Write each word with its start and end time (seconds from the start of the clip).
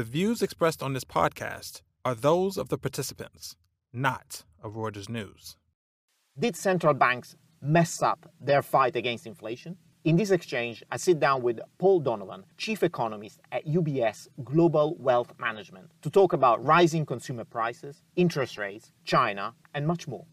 The 0.00 0.04
views 0.04 0.40
expressed 0.40 0.82
on 0.82 0.94
this 0.94 1.04
podcast 1.04 1.82
are 2.06 2.14
those 2.14 2.56
of 2.56 2.70
the 2.70 2.78
participants, 2.78 3.54
not 3.92 4.44
of 4.62 4.72
Reuters 4.72 5.10
News. 5.10 5.58
Did 6.38 6.56
central 6.56 6.94
banks 6.94 7.36
mess 7.60 8.00
up 8.00 8.32
their 8.40 8.62
fight 8.62 8.96
against 8.96 9.26
inflation? 9.26 9.76
In 10.04 10.16
this 10.16 10.30
exchange, 10.30 10.82
I 10.90 10.96
sit 10.96 11.20
down 11.20 11.42
with 11.42 11.60
Paul 11.76 12.00
Donovan, 12.00 12.44
chief 12.56 12.82
economist 12.82 13.40
at 13.52 13.66
UBS 13.66 14.28
Global 14.42 14.96
Wealth 14.98 15.34
Management, 15.38 15.90
to 16.00 16.08
talk 16.08 16.32
about 16.32 16.64
rising 16.64 17.04
consumer 17.04 17.44
prices, 17.44 18.02
interest 18.16 18.56
rates, 18.56 18.94
China, 19.04 19.52
and 19.74 19.86
much 19.86 20.08
more. 20.08 20.24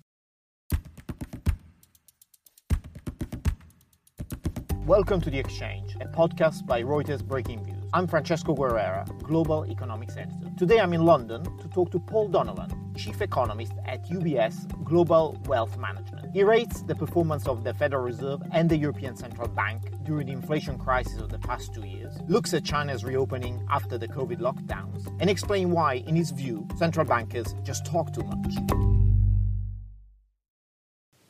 Welcome 4.86 5.20
to 5.20 5.30
The 5.30 5.40
Exchange, 5.40 5.98
a 6.00 6.06
podcast 6.06 6.66
by 6.66 6.82
Reuters 6.82 7.22
Breakingviews. 7.22 7.77
I'm 7.94 8.06
Francesco 8.06 8.54
Guerrera, 8.54 9.08
Global 9.24 9.66
Economics 9.66 10.18
Editor. 10.18 10.52
Today 10.58 10.82
I'm 10.82 10.92
in 10.92 11.06
London 11.06 11.44
to 11.60 11.70
talk 11.70 11.90
to 11.92 12.00
Paul 12.00 12.28
Donovan, 12.28 12.70
Chief 12.98 13.22
Economist 13.22 13.72
at 13.86 14.04
UBS 14.10 14.84
Global 14.84 15.42
Wealth 15.46 15.78
Management. 15.78 16.34
He 16.34 16.44
rates 16.44 16.82
the 16.82 16.96
performance 16.96 17.48
of 17.48 17.64
the 17.64 17.74
Federal 17.74 18.04
Reserve 18.04 18.42
and 18.52 18.70
the 18.70 18.76
European 18.76 19.16
Central 19.16 19.48
Bank 19.48 19.84
during 20.04 20.28
the 20.28 20.34
inflation 20.34 20.78
crisis 20.78 21.22
of 21.22 21.30
the 21.30 21.40
past 21.40 21.74
two 21.74 21.86
years, 21.86 22.14
looks 22.28 22.54
at 22.54 22.66
China's 22.66 23.06
reopening 23.06 23.66
after 23.70 23.98
the 23.98 24.08
COVID 24.10 24.40
lockdowns, 24.40 25.08
and 25.22 25.30
explains 25.30 25.72
why, 25.72 25.96
in 26.08 26.16
his 26.16 26.32
view, 26.32 26.68
central 26.76 27.06
bankers 27.06 27.56
just 27.64 27.86
talk 27.86 28.14
too 28.14 28.24
much. 28.24 28.56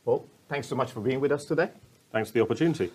Well, 0.05 0.25
thanks 0.49 0.67
so 0.67 0.75
much 0.75 0.91
for 0.91 1.01
being 1.01 1.19
with 1.19 1.31
us 1.31 1.45
today. 1.45 1.69
Thanks 2.11 2.29
for 2.29 2.33
the 2.33 2.41
opportunity. 2.41 2.91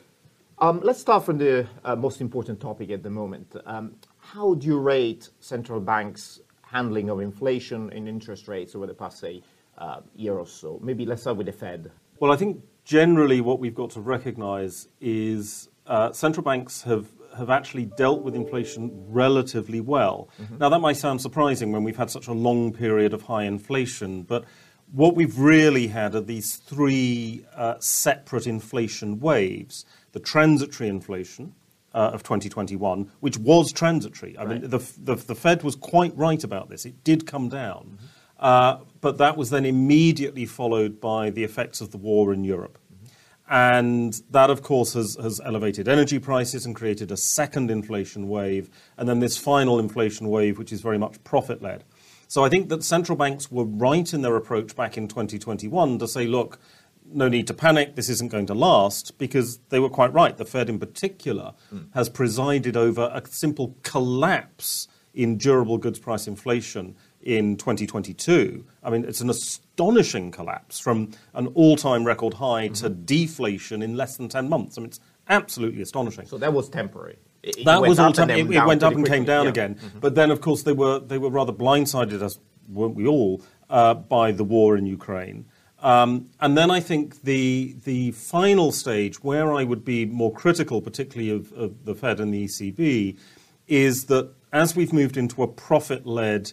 Um, 0.63 0.79
let's 0.85 1.01
start 1.01 1.25
from 1.25 1.39
the 1.39 1.67
uh, 1.85 1.97
most 1.97 2.21
important 2.21 2.61
topic 2.61 2.91
at 2.93 3.03
the 3.03 3.11
moment. 3.11 3.53
Um, 3.67 3.97
how 4.19 4.55
do 4.55 4.65
you 4.69 4.79
rate 4.79 5.29
central 5.41 5.81
banks' 5.81 6.41
handling 6.63 7.11
of 7.11 7.19
inflation 7.19 7.91
and 7.91 8.09
interest 8.09 8.47
rates 8.47 8.77
over 8.77 8.87
the 8.87 8.95
past, 8.95 9.19
say, 9.19 9.43
uh, 9.79 10.03
year 10.15 10.35
or 10.35 10.47
so? 10.47 10.79
Maybe 10.81 11.05
let's 11.05 11.23
start 11.23 11.37
with 11.37 11.47
the 11.47 11.53
Fed. 11.53 11.91
Well, 12.21 12.31
I 12.31 12.37
think 12.37 12.63
generally 12.85 13.41
what 13.41 13.59
we've 13.59 13.75
got 13.75 13.91
to 13.91 14.01
recognize 14.01 14.87
is 15.01 15.69
uh, 15.89 16.13
central 16.13 16.45
banks 16.45 16.83
have 16.83 17.09
have 17.37 17.51
actually 17.51 17.87
dealt 17.87 18.23
with 18.23 18.37
inflation 18.37 18.93
relatively 19.09 19.81
well. 19.81 20.29
Mm-hmm. 20.41 20.59
Now, 20.59 20.69
that 20.69 20.81
might 20.81 20.99
sound 20.99 21.21
surprising 21.21 21.73
when 21.73 21.83
we've 21.83 21.97
had 21.97 22.11
such 22.11 22.29
a 22.29 22.33
long 22.33 22.73
period 22.73 23.15
of 23.15 23.23
high 23.23 23.45
inflation, 23.45 24.23
but 24.23 24.45
what 24.93 25.17
we've 25.17 25.39
really 25.39 25.89
had 25.89 26.15
are 26.15 26.21
these 26.21 26.57
three 26.57 27.45
uh, 27.57 27.77
separate 27.81 28.47
inflation 28.47 29.21
waves 29.21 29.85
the 30.13 30.21
transitory 30.21 30.89
inflation 30.89 31.55
uh, 31.95 32.11
of 32.13 32.23
2021, 32.23 33.11
which 33.21 33.39
was 33.39 33.73
transitory. 33.73 34.37
I 34.37 34.45
right. 34.45 34.61
mean, 34.61 34.71
the, 34.71 34.79
the, 34.99 35.15
the, 35.15 35.35
Fed 35.35 35.63
was 35.63 35.77
quite 35.77 36.17
right 36.17 36.43
about 36.43 36.69
this. 36.69 36.87
It 36.87 37.03
did 37.05 37.27
come 37.27 37.49
down. 37.49 37.97
Mm-hmm. 37.97 38.07
Uh, 38.39 38.79
but 39.01 39.19
that 39.19 39.37
was 39.37 39.51
then 39.51 39.65
immediately 39.65 40.47
followed 40.47 41.01
by 41.01 41.31
the 41.31 41.45
effects 41.45 41.81
of 41.81 41.91
the 41.91 41.97
war 41.97 42.33
in 42.33 42.45
Europe. 42.45 42.79
Mm-hmm. 42.95 43.07
And 43.51 44.23
that, 44.31 44.51
of 44.51 44.63
course, 44.63 44.95
has, 44.95 45.17
has 45.21 45.41
elevated 45.45 45.89
energy 45.89 46.19
prices 46.19 46.67
and 46.67 46.75
created 46.75 47.11
a 47.11 47.17
second 47.17 47.71
inflation 47.71 48.29
wave, 48.29 48.69
and 48.97 49.09
then 49.09 49.21
this 49.21 49.37
final 49.37 49.79
inflation 49.79 50.29
wave, 50.29 50.59
which 50.59 50.73
is 50.73 50.81
very 50.81 50.99
much 50.99 51.23
profit 51.25 51.63
led. 51.63 51.85
So 52.33 52.43
I 52.43 52.49
think 52.49 52.71
that 52.71 52.83
central 52.83 53.19
banks 53.19 53.53
were 53.53 53.67
right 53.67 54.11
in 54.11 54.23
their 54.23 54.37
approach 54.37 54.75
back 54.75 54.97
in 54.97 55.07
2021 55.07 55.99
to 55.99 56.09
say, 56.09 56.27
look, 56.27 56.59
no 57.05 57.29
need 57.29 57.47
to 57.49 57.53
panic, 57.53 57.95
this 57.95 58.09
isn't 58.09 58.33
going 58.33 58.47
to 58.47 58.55
last, 58.55 59.19
because 59.19 59.59
they 59.69 59.79
were 59.79 59.91
quite 59.91 60.15
right. 60.15 60.35
The 60.35 60.47
Fed, 60.47 60.71
in 60.71 60.79
particular, 60.79 61.53
mm. 61.71 61.89
has 61.93 62.09
presided 62.09 62.75
over 62.75 63.11
a 63.13 63.21
simple 63.29 63.77
collapse 63.83 64.89
in 65.13 65.37
durable 65.37 65.77
goods 65.77 65.99
price 65.99 66.27
inflation 66.27 66.97
in 67.21 67.59
2022. 67.59 68.65
I 68.83 68.89
mean, 68.89 69.05
it's 69.05 69.21
an 69.21 69.29
astonishing 69.29 70.31
collapse 70.31 70.79
from 70.79 71.11
an 71.35 71.49
all 71.49 71.77
time 71.77 72.03
record 72.03 72.33
high 72.33 72.69
mm-hmm. 72.69 72.73
to 72.83 72.89
deflation 72.89 73.83
in 73.83 73.95
less 73.95 74.17
than 74.17 74.31
10 74.31 74.49
months. 74.49 74.79
I 74.79 74.81
mean, 74.81 74.89
it's 74.89 75.01
absolutely 75.29 75.83
astonishing. 75.83 76.25
So 76.25 76.39
that 76.39 76.55
was 76.55 76.71
temporary. 76.71 77.19
It 77.43 77.65
that 77.65 77.83
was 77.83 77.99
all 77.99 78.13
temporary. 78.13 78.43
It, 78.43 78.51
it 78.51 78.67
went 78.67 78.83
up 78.83 78.93
and 78.93 79.03
quickly. 79.03 79.19
came 79.19 79.25
down 79.25 79.45
yeah. 79.45 79.51
again. 79.51 79.75
Mm-hmm. 79.75 79.99
But 79.99 80.15
then, 80.15 80.31
of 80.31 80.41
course, 80.41 80.63
they 80.63 80.73
were, 80.73 81.01
they 81.01 81.19
were 81.19 81.31
rather 81.31 81.53
blindsided, 81.53 82.23
as 82.23 82.39
weren't 82.69 82.95
we 82.95 83.07
all, 83.07 83.43
uh, 83.69 83.95
by 83.95 84.33
the 84.33 84.45
war 84.45 84.77
in 84.77 84.87
Ukraine. 84.87 85.47
Um, 85.81 86.31
and 86.41 86.57
then 86.57 86.71
I 86.71 86.79
think 86.79 87.23
the 87.23 87.75
the 87.85 88.13
final 88.13 88.71
stage 88.71 89.25
where 89.25 89.53
I 89.53 89.65
would 89.65 89.85
be 89.85 90.05
more 90.07 90.33
critical, 90.33 90.81
particularly 90.81 91.31
of, 91.31 91.53
of 91.55 91.85
the 91.85 91.97
Fed 91.97 92.21
and 92.21 92.33
the 92.33 92.45
ECB, 92.45 93.19
is 93.67 94.05
that 94.05 94.33
as 94.53 94.77
we've 94.77 94.93
moved 94.93 95.17
into 95.17 95.43
a 95.43 95.49
profit-led 95.49 96.53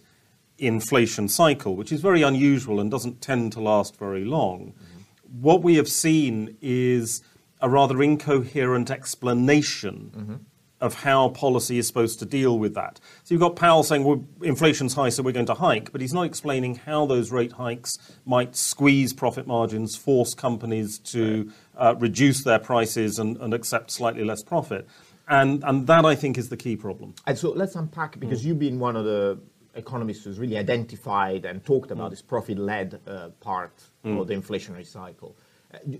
inflation 0.58 1.28
cycle, 1.28 1.76
which 1.76 1.92
is 1.92 2.02
very 2.02 2.24
unusual 2.24 2.80
and 2.80 2.90
doesn't 2.90 3.22
tend 3.22 3.52
to 3.52 3.60
last 3.60 3.98
very 3.98 4.26
long, 4.26 4.74
mm-hmm. 4.74 5.42
what 5.42 5.62
we 5.62 5.76
have 5.76 5.88
seen 5.88 6.58
is 6.60 7.22
a 7.62 7.70
rather 7.70 8.02
incoherent 8.02 8.90
explanation 8.90 10.12
mm-hmm 10.16 10.36
of 10.82 10.94
how 10.94 11.30
policy 11.30 11.78
is 11.78 11.88
supposed 11.88 12.20
to 12.20 12.26
deal 12.26 12.58
with 12.58 12.74
that. 12.76 13.00
So 13.24 13.34
you've 13.34 13.42
got 13.42 13.56
Powell 13.56 13.84
saying, 13.84 14.04
well, 14.04 14.24
inflation's 14.42 14.94
high, 14.94 15.10
so 15.10 15.24
we're 15.24 15.34
going 15.34 15.46
to 15.48 15.54
hike, 15.54 15.92
but 15.92 16.02
he's 16.02 16.14
not 16.14 16.24
explaining 16.24 16.76
how 16.76 17.06
those 17.06 17.32
rate 17.32 17.54
hikes 17.54 17.98
might 18.26 18.56
squeeze 18.56 19.14
profit 19.14 19.46
margins, 19.46 19.96
force 19.96 20.34
companies 20.34 21.00
to 21.00 21.52
uh, 21.78 21.96
reduce 21.98 22.44
their 22.44 22.60
prices 22.60 23.20
and, 23.20 23.38
and, 23.38 23.54
accept 23.54 23.92
slightly 23.92 24.24
less 24.24 24.44
profit. 24.44 24.88
And, 25.28 25.64
and 25.64 25.86
that, 25.88 26.06
I 26.06 26.16
think, 26.16 26.38
is 26.38 26.50
the 26.50 26.58
key 26.58 26.76
problem. 26.76 27.14
And 27.28 27.38
so 27.38 27.52
let's 27.52 27.76
unpack, 27.76 28.20
because 28.20 28.42
mm. 28.42 28.46
you've 28.46 28.60
been 28.60 28.80
one 28.80 28.96
of 28.96 29.06
the 29.06 29.40
economists 29.76 30.24
who's 30.24 30.40
really 30.40 30.58
identified 30.58 31.46
and 31.46 31.64
talked 31.64 31.92
about 31.92 32.08
mm. 32.08 32.12
this 32.12 32.22
profit-led 32.22 33.00
uh, 33.08 33.30
part 33.40 33.74
mm. 34.06 34.20
of 34.20 34.28
the 34.28 34.34
inflationary 34.34 34.86
cycle. 34.86 35.36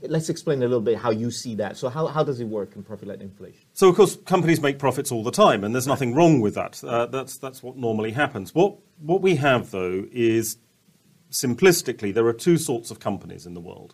Let's 0.02 0.30
explain 0.30 0.60
a 0.60 0.62
little 0.62 0.82
bit 0.82 0.98
how 0.98 1.12
you 1.12 1.30
see 1.30 1.54
that. 1.56 1.78
So, 1.78 1.90
how, 1.90 2.08
how 2.08 2.24
does 2.24 2.40
it 2.40 2.46
work 2.46 2.76
in 2.76 2.82
profit-led 2.82 3.22
inflation? 3.22 3.62
So, 3.74 3.88
of 3.90 3.96
course, 3.96 4.16
companies 4.26 4.62
make 4.62 4.80
profits 4.80 5.12
all 5.12 5.24
the 5.24 5.32
time, 5.32 5.64
and 5.64 5.76
there's 5.76 5.86
nothing 5.86 6.16
wrong 6.16 6.42
with 6.42 6.56
that. 6.56 6.84
Uh, 6.84 7.06
that's 7.06 7.38
that's 7.38 7.62
what 7.62 7.78
normally 7.78 8.12
happens. 8.12 8.56
What 8.56 8.78
what 9.00 9.22
we 9.22 9.36
have 9.36 9.70
though 9.70 10.08
is 10.12 10.58
simplistically 11.32 12.12
there 12.14 12.26
are 12.26 12.34
two 12.34 12.58
sorts 12.58 12.90
of 12.90 13.00
companies 13.00 13.46
in 13.46 13.54
the 13.54 13.60
world. 13.60 13.94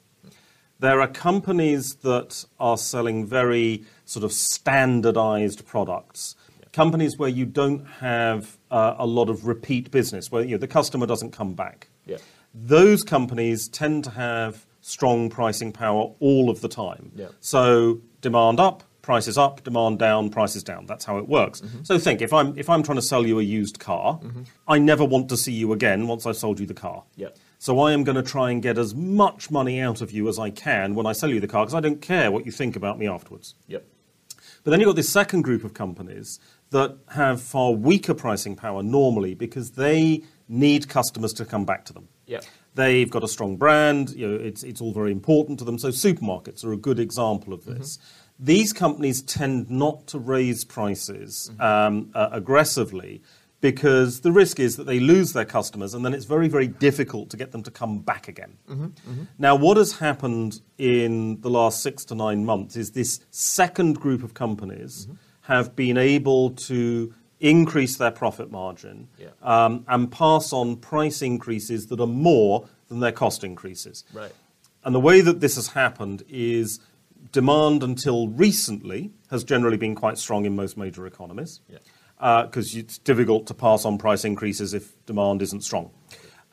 There 0.79 1.01
are 1.01 1.07
companies 1.07 1.95
that 1.95 2.45
are 2.59 2.77
selling 2.77 3.25
very 3.25 3.83
sort 4.05 4.23
of 4.25 4.31
standardized 4.33 5.65
products. 5.65 6.35
Yeah. 6.59 6.67
Companies 6.73 7.17
where 7.17 7.29
you 7.29 7.45
don't 7.45 7.85
have 7.99 8.57
uh, 8.71 8.95
a 8.97 9.05
lot 9.05 9.29
of 9.29 9.45
repeat 9.45 9.91
business, 9.91 10.31
where 10.31 10.43
you 10.43 10.51
know, 10.51 10.57
the 10.57 10.67
customer 10.67 11.05
doesn't 11.05 11.31
come 11.31 11.53
back. 11.53 11.89
Yeah. 12.05 12.17
Those 12.53 13.03
companies 13.03 13.67
tend 13.67 14.03
to 14.05 14.11
have 14.11 14.65
strong 14.85 15.31
pricing 15.31 15.71
power 15.71 16.11
all 16.19 16.47
of 16.47 16.61
the 16.61 16.67
time. 16.67 17.11
Yeah. 17.15 17.29
So 17.39 18.01
demand 18.21 18.59
up, 18.59 18.83
prices 19.01 19.35
up, 19.35 19.63
demand 19.63 19.97
down, 19.97 20.29
prices 20.29 20.63
down. 20.63 20.85
That's 20.85 21.03
how 21.03 21.17
it 21.17 21.27
works. 21.27 21.61
Mm-hmm. 21.61 21.83
So 21.83 21.97
think 21.97 22.21
if 22.21 22.31
I'm 22.31 22.55
if 22.55 22.69
I'm 22.69 22.83
trying 22.83 22.97
to 22.97 23.01
sell 23.01 23.25
you 23.25 23.39
a 23.39 23.43
used 23.43 23.79
car, 23.79 24.19
mm-hmm. 24.19 24.43
I 24.67 24.77
never 24.77 25.03
want 25.03 25.27
to 25.29 25.37
see 25.37 25.53
you 25.53 25.73
again 25.73 26.07
once 26.07 26.27
I've 26.27 26.37
sold 26.37 26.59
you 26.59 26.67
the 26.67 26.75
car. 26.75 27.03
Yeah. 27.15 27.29
So 27.57 27.79
I 27.79 27.93
am 27.93 28.03
going 28.03 28.15
to 28.15 28.21
try 28.21 28.51
and 28.51 28.61
get 28.61 28.77
as 28.77 28.93
much 28.93 29.49
money 29.49 29.81
out 29.81 30.01
of 30.01 30.11
you 30.11 30.29
as 30.29 30.37
I 30.37 30.51
can 30.51 30.93
when 30.93 31.07
I 31.07 31.13
sell 31.13 31.31
you 31.31 31.39
the 31.39 31.47
car 31.47 31.65
because 31.65 31.73
I 31.73 31.79
don't 31.79 32.01
care 32.01 32.29
what 32.29 32.45
you 32.45 32.51
think 32.51 32.75
about 32.75 32.99
me 32.99 33.07
afterwards. 33.07 33.55
Yep. 33.67 33.87
But 34.63 34.71
then 34.71 34.79
you've 34.79 34.87
got 34.87 34.95
this 34.95 35.09
second 35.09 35.41
group 35.41 35.63
of 35.63 35.73
companies 35.73 36.39
that 36.69 36.95
have 37.09 37.41
far 37.41 37.71
weaker 37.71 38.13
pricing 38.13 38.55
power 38.55 38.83
normally 38.83 39.33
because 39.33 39.71
they 39.71 40.23
need 40.47 40.89
customers 40.89 41.33
to 41.33 41.45
come 41.45 41.65
back 41.65 41.85
to 41.85 41.93
them. 41.93 42.07
Yep. 42.27 42.45
They've 42.75 43.09
got 43.09 43.23
a 43.23 43.27
strong 43.27 43.55
brand. 43.57 44.11
You 44.11 44.27
know, 44.27 44.35
it's, 44.35 44.63
it's 44.63 44.81
all 44.81 44.93
very 44.93 45.11
important 45.11 45.59
to 45.59 45.65
them. 45.65 45.79
So 45.79 45.89
supermarkets 45.89 46.63
are 46.63 46.73
a 46.73 46.77
good 46.77 46.99
example 46.99 47.53
of 47.53 47.65
this. 47.65 47.97
Mm-hmm. 47.97 48.45
These 48.45 48.73
companies 48.73 49.21
tend 49.21 49.71
not 49.71 50.07
to 50.07 50.19
raise 50.19 50.65
prices 50.65 51.51
mm-hmm. 51.53 51.61
um, 51.61 52.11
uh, 52.13 52.29
aggressively 52.31 53.21
because 53.61 54.19
the 54.19 54.31
risk 54.31 54.59
is 54.59 54.75
that 54.75 54.83
they 54.83 54.99
lose 54.99 55.33
their 55.33 55.45
customers 55.45 55.93
and 55.93 56.05
then 56.05 56.13
it's 56.13 56.25
very, 56.25 56.47
very 56.47 56.67
difficult 56.67 57.29
to 57.29 57.37
get 57.37 57.51
them 57.51 57.63
to 57.63 57.71
come 57.71 57.99
back 57.99 58.27
again. 58.27 58.57
Mm-hmm, 58.69 58.85
mm-hmm. 58.85 59.23
Now, 59.39 59.55
what 59.55 59.77
has 59.77 59.93
happened 59.99 60.61
in 60.77 61.41
the 61.41 61.49
last 61.49 61.81
six 61.81 62.03
to 62.05 62.15
nine 62.15 62.45
months 62.45 62.75
is 62.75 62.91
this 62.91 63.21
second 63.31 63.99
group 63.99 64.21
of 64.21 64.33
companies 64.33 65.05
mm-hmm. 65.05 65.15
have 65.41 65.75
been 65.75 65.97
able 65.97 66.51
to 66.51 67.13
increase 67.39 67.97
their 67.97 68.11
profit 68.11 68.51
margin 68.51 69.07
yeah. 69.17 69.27
um, 69.41 69.85
and 69.87 70.11
pass 70.11 70.53
on 70.53 70.77
price 70.77 71.21
increases 71.21 71.87
that 71.87 71.99
are 71.99 72.07
more 72.07 72.67
than 72.87 72.99
their 72.99 73.11
cost 73.11 73.43
increases. 73.43 74.03
Right. 74.13 74.31
And 74.83 74.93
the 74.93 74.99
way 74.99 75.21
that 75.21 75.39
this 75.39 75.55
has 75.55 75.69
happened 75.69 76.23
is 76.29 76.79
demand 77.31 77.83
until 77.83 78.27
recently 78.27 79.11
has 79.31 79.43
generally 79.43 79.77
been 79.77 79.95
quite 79.95 80.17
strong 80.17 80.45
in 80.45 80.55
most 80.55 80.77
major 80.77 81.05
economies 81.07 81.59
because 82.17 82.73
yeah. 82.73 82.79
uh, 82.79 82.83
it's 82.83 82.97
difficult 82.99 83.47
to 83.47 83.53
pass 83.53 83.83
on 83.83 83.97
price 83.97 84.23
increases 84.23 84.73
if 84.73 84.93
demand 85.05 85.41
isn't 85.41 85.61
strong. 85.61 85.91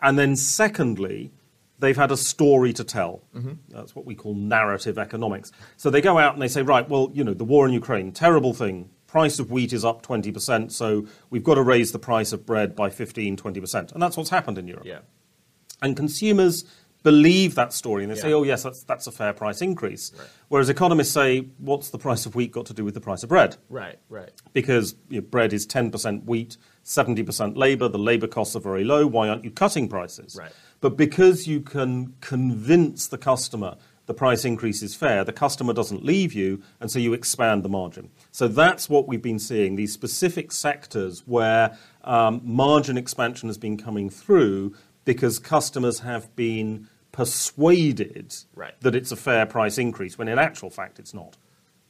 And 0.01 0.19
then, 0.19 0.35
secondly, 0.35 1.31
they've 1.79 1.97
had 1.97 2.11
a 2.11 2.17
story 2.17 2.73
to 2.73 2.85
tell. 2.85 3.23
Mm-hmm. 3.37 3.53
That's 3.69 3.95
what 3.95 4.05
we 4.05 4.15
call 4.15 4.35
narrative 4.35 4.99
economics. 4.99 5.53
So 5.77 5.91
they 5.91 6.01
go 6.01 6.19
out 6.19 6.33
and 6.33 6.43
they 6.43 6.49
say, 6.49 6.63
right, 6.63 6.89
well, 6.89 7.11
you 7.13 7.23
know, 7.23 7.35
the 7.35 7.45
war 7.45 7.67
in 7.67 7.73
Ukraine, 7.73 8.13
terrible 8.13 8.55
thing 8.55 8.91
price 9.13 9.39
of 9.39 9.51
wheat 9.51 9.75
is 9.75 9.85
up 9.85 10.03
20%, 10.03 10.73
so 10.73 11.07
we've 11.29 11.45
got 11.45 11.57
to 11.57 11.63
raise 11.63 11.93
the 11.93 11.99
price 11.99 12.33
of 12.33 12.47
bread 12.47 12.75
by 12.75 12.89
15, 12.89 13.37
20%. 13.37 13.93
And 13.93 14.03
that's 14.03 14.17
what's 14.17 14.31
happened 14.31 14.57
in 14.57 14.67
Europe. 14.67 14.87
Yeah. 14.87 15.01
And 15.83 15.95
consumers 15.95 16.65
believe 17.03 17.55
that 17.57 17.75
story 17.75 18.05
and 18.05 18.11
they 18.11 18.17
say, 18.17 18.33
oh, 18.33 18.43
yes, 18.43 18.63
that's, 18.63 18.85
that's 18.85 19.07
a 19.07 19.13
fair 19.13 19.35
price 19.35 19.61
increase. 19.61 20.13
Right. 20.17 20.29
Whereas 20.49 20.71
economists 20.71 21.11
say, 21.11 21.41
what's 21.59 21.91
the 21.91 21.99
price 21.99 22.25
of 22.25 22.35
wheat 22.35 22.53
got 22.53 22.65
to 22.67 22.73
do 22.73 22.87
with 22.87 22.95
the 22.95 23.03
price 23.03 23.23
of 23.23 23.29
bread? 23.29 23.57
Right, 23.69 23.99
right. 24.09 24.31
Because 24.55 24.95
you 25.11 25.21
know, 25.21 25.27
bread 25.27 25.53
is 25.53 25.67
10% 25.67 26.25
wheat, 26.25 26.57
70% 26.83 27.55
labor, 27.55 27.89
the 27.89 27.99
labor 27.99 28.29
costs 28.29 28.57
are 28.57 28.61
very 28.61 28.83
low. 28.83 29.07
Why 29.07 29.29
aren't 29.29 29.45
you 29.45 29.51
cutting 29.51 29.91
prices? 29.91 30.37
Right. 30.41 30.53
But 30.81 30.97
because 30.97 31.47
you 31.47 31.61
can 31.61 32.15
convince 32.23 33.09
the 33.09 33.19
customer 33.19 33.77
the 34.13 34.19
price 34.19 34.45
increase 34.45 34.83
is 34.83 34.95
fair, 34.95 35.25
the 35.25 35.33
customer 35.33 35.73
doesn't 35.73 36.05
leave 36.05 36.35
you, 36.35 36.63
and 36.81 36.91
so 36.91 36.99
you 36.99 37.15
expand 37.15 37.63
the 37.63 37.69
margin. 37.71 38.11
So 38.31 38.47
that's 38.47 38.91
what 38.91 39.09
we've 39.09 39.23
been 39.23 39.39
seeing 39.39 39.77
these 39.77 39.93
specific 39.95 40.53
sectors 40.53 41.23
where 41.27 41.79
um, 42.05 42.43
margin 42.45 42.99
expansion 42.99 43.49
has 43.49 43.57
been 43.57 43.79
coming 43.79 44.11
through 44.11 44.75
because 45.07 45.39
customers 45.39 46.01
have 46.01 46.35
been 46.37 46.89
persuaded 47.13 48.35
Right. 48.55 48.79
that 48.83 48.95
it's 48.95 49.13
a 49.13 49.17
fair 49.17 49.47
price 49.47 49.79
increase, 49.79 50.19
when 50.19 50.29
in 50.29 50.39
actual 50.39 50.69
fact 50.69 50.99
it's 50.99 51.15
not. 51.15 51.37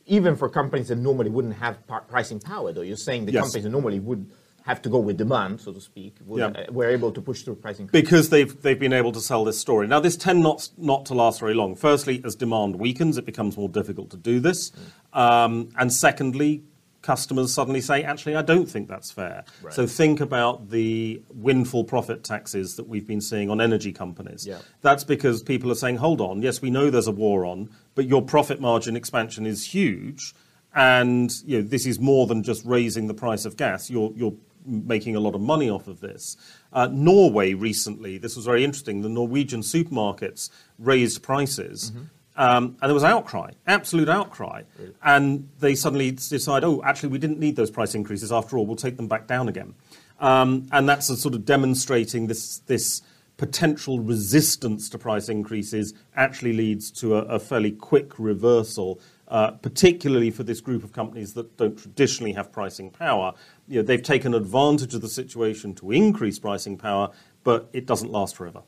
Even 0.07 0.37
for 0.37 0.49
companies 0.49 0.89
that 0.89 0.97
normally 0.97 1.31
wouldn't 1.31 1.55
have 1.55 1.85
par- 1.89 2.05
pricing 2.09 2.39
power, 2.41 2.73
though, 2.73 2.83
you're 2.83 2.97
saying 2.97 3.27
the 3.27 3.33
Yes. 3.33 3.43
companies 3.43 3.65
that 3.65 3.71
normally 3.71 4.01
would 4.01 4.31
have 4.65 4.81
to 4.83 4.89
go 4.89 4.99
with 4.99 5.17
demand, 5.17 5.61
so 5.61 5.73
to 5.73 5.81
speak, 5.81 6.17
would, 6.25 6.39
Yeah. 6.39 6.47
uh, 6.69 6.73
were 6.73 6.89
able 6.89 7.11
to 7.13 7.21
push 7.21 7.43
through 7.43 7.57
pricing. 7.57 7.89
Because 7.91 8.29
they've, 8.31 8.61
they've 8.63 8.79
been 8.79 8.93
able 8.93 9.13
to 9.13 9.21
sell 9.21 9.45
this 9.45 9.59
story. 9.59 9.87
Now, 9.89 10.01
this 10.01 10.17
tends 10.17 10.43
not, 10.43 10.69
not 10.79 11.07
to 11.07 11.15
last 11.15 11.41
very 11.41 11.55
long. 11.55 11.75
Firstly, 11.75 12.23
as 12.25 12.35
demand 12.37 12.77
weakens, 12.77 13.19
it 13.19 13.27
becomes 13.27 13.57
more 13.57 13.69
difficult 13.69 14.11
to 14.11 14.17
do 14.17 14.39
this. 14.39 14.71
Um, 15.13 15.71
and 15.77 15.93
secondly, 15.93 16.63
customers 17.03 17.53
suddenly 17.53 17.81
say, 17.81 18.05
actually, 18.05 18.37
I 18.37 18.43
don't 18.43 18.67
think 18.67 18.87
that's 18.87 19.11
fair. 19.11 19.45
Right. 19.61 19.75
So 19.75 19.89
think 19.89 20.21
about 20.21 20.71
the 20.71 21.21
windfall 21.35 21.83
profit 21.83 22.23
taxes 22.23 22.77
that 22.77 22.87
we've 22.87 23.07
been 23.07 23.21
seeing 23.21 23.51
on 23.51 23.61
energy 23.61 23.93
companies. 23.93 24.47
Yeah. 24.47 24.59
That's 24.83 25.03
because 25.03 25.43
people 25.43 25.73
are 25.73 25.75
saying, 25.75 25.97
hold 25.97 26.21
on, 26.21 26.43
yes, 26.43 26.63
we 26.63 26.71
know 26.71 26.91
there's 26.91 27.09
a 27.09 27.13
war 27.13 27.45
on, 27.45 27.71
but 27.97 28.07
your 28.07 28.23
profit 28.23 28.61
margin 28.61 28.95
expansion 28.95 29.45
is 29.47 29.65
huge. 29.67 30.33
And 30.75 31.31
you 31.45 31.61
know, 31.61 31.69
this 31.69 31.85
is 31.85 31.99
more 31.99 32.27
than 32.29 32.43
just 32.45 32.65
raising 32.65 33.09
the 33.09 33.15
price 33.15 33.45
of 33.45 33.57
gas. 33.57 33.91
You're, 33.91 34.13
you're 34.15 34.35
making 34.67 35.17
a 35.17 35.21
lot 35.21 35.35
of 35.35 35.41
money 35.41 35.69
off 35.69 35.89
of 35.89 36.01
this. 36.01 36.37
Uh, 36.73 36.89
Norway 36.91 37.55
recently, 37.55 38.19
this 38.19 38.37
was 38.37 38.45
very 38.45 38.65
interesting, 38.65 39.03
the 39.03 39.09
Norwegian 39.09 39.61
supermarkets 39.61 40.51
raised 40.79 41.23
prices. 41.23 41.93
Um, 42.35 42.77
and 42.81 42.89
there 42.89 42.95
was 42.95 43.05
outcry, 43.05 43.53
absolute 43.67 44.09
outcry. 44.09 44.63
And 45.03 45.49
they 45.61 45.75
suddenly 45.75 46.11
decide, 46.13 46.65
oh, 46.65 46.83
actually, 46.85 47.11
we 47.11 47.19
didn't 47.19 47.39
need 47.39 47.57
those 47.57 47.71
price 47.71 47.95
increases 47.95 48.33
after 48.33 48.57
all. 48.57 48.67
We'll 48.67 48.77
take 48.77 48.97
them 48.97 49.09
back 49.09 49.27
down 49.27 49.49
again. 49.49 49.75
Um, 50.19 50.67
and 50.73 50.89
that's 50.89 51.11
a 51.11 51.17
sort 51.17 51.35
of 51.35 51.45
demonstrating 51.45 52.29
this, 52.29 52.59
this 52.61 53.03
potential 53.37 53.99
resistance 54.01 54.89
to 54.91 54.99
price 54.99 55.29
increases 55.29 55.95
actually 56.15 56.53
leads 56.53 56.91
to 56.93 57.17
a, 57.17 57.23
a 57.23 57.39
fairly 57.39 57.73
quick 57.73 58.19
reversal, 58.19 59.01
uh, 59.29 59.51
particularly 59.51 60.31
for 60.31 60.45
this 60.45 60.61
group 60.61 60.85
of 60.85 60.93
companies 60.93 61.35
that 61.35 61.57
don't 61.57 61.77
traditionally 61.77 62.33
have 62.33 62.53
pricing 62.53 62.91
power. 62.91 63.35
You 63.73 63.79
know, 63.79 63.85
they've 63.85 64.03
taken 64.03 64.35
advantage 64.35 64.95
of 64.95 65.01
the 65.01 65.09
situation 65.09 65.75
to 65.77 65.93
increase 65.93 66.39
pricing 66.39 66.77
power, 66.77 67.11
but 67.43 67.71
it 67.73 67.87
doesn't 67.87 68.13
last 68.13 68.37
forever. 68.37 68.63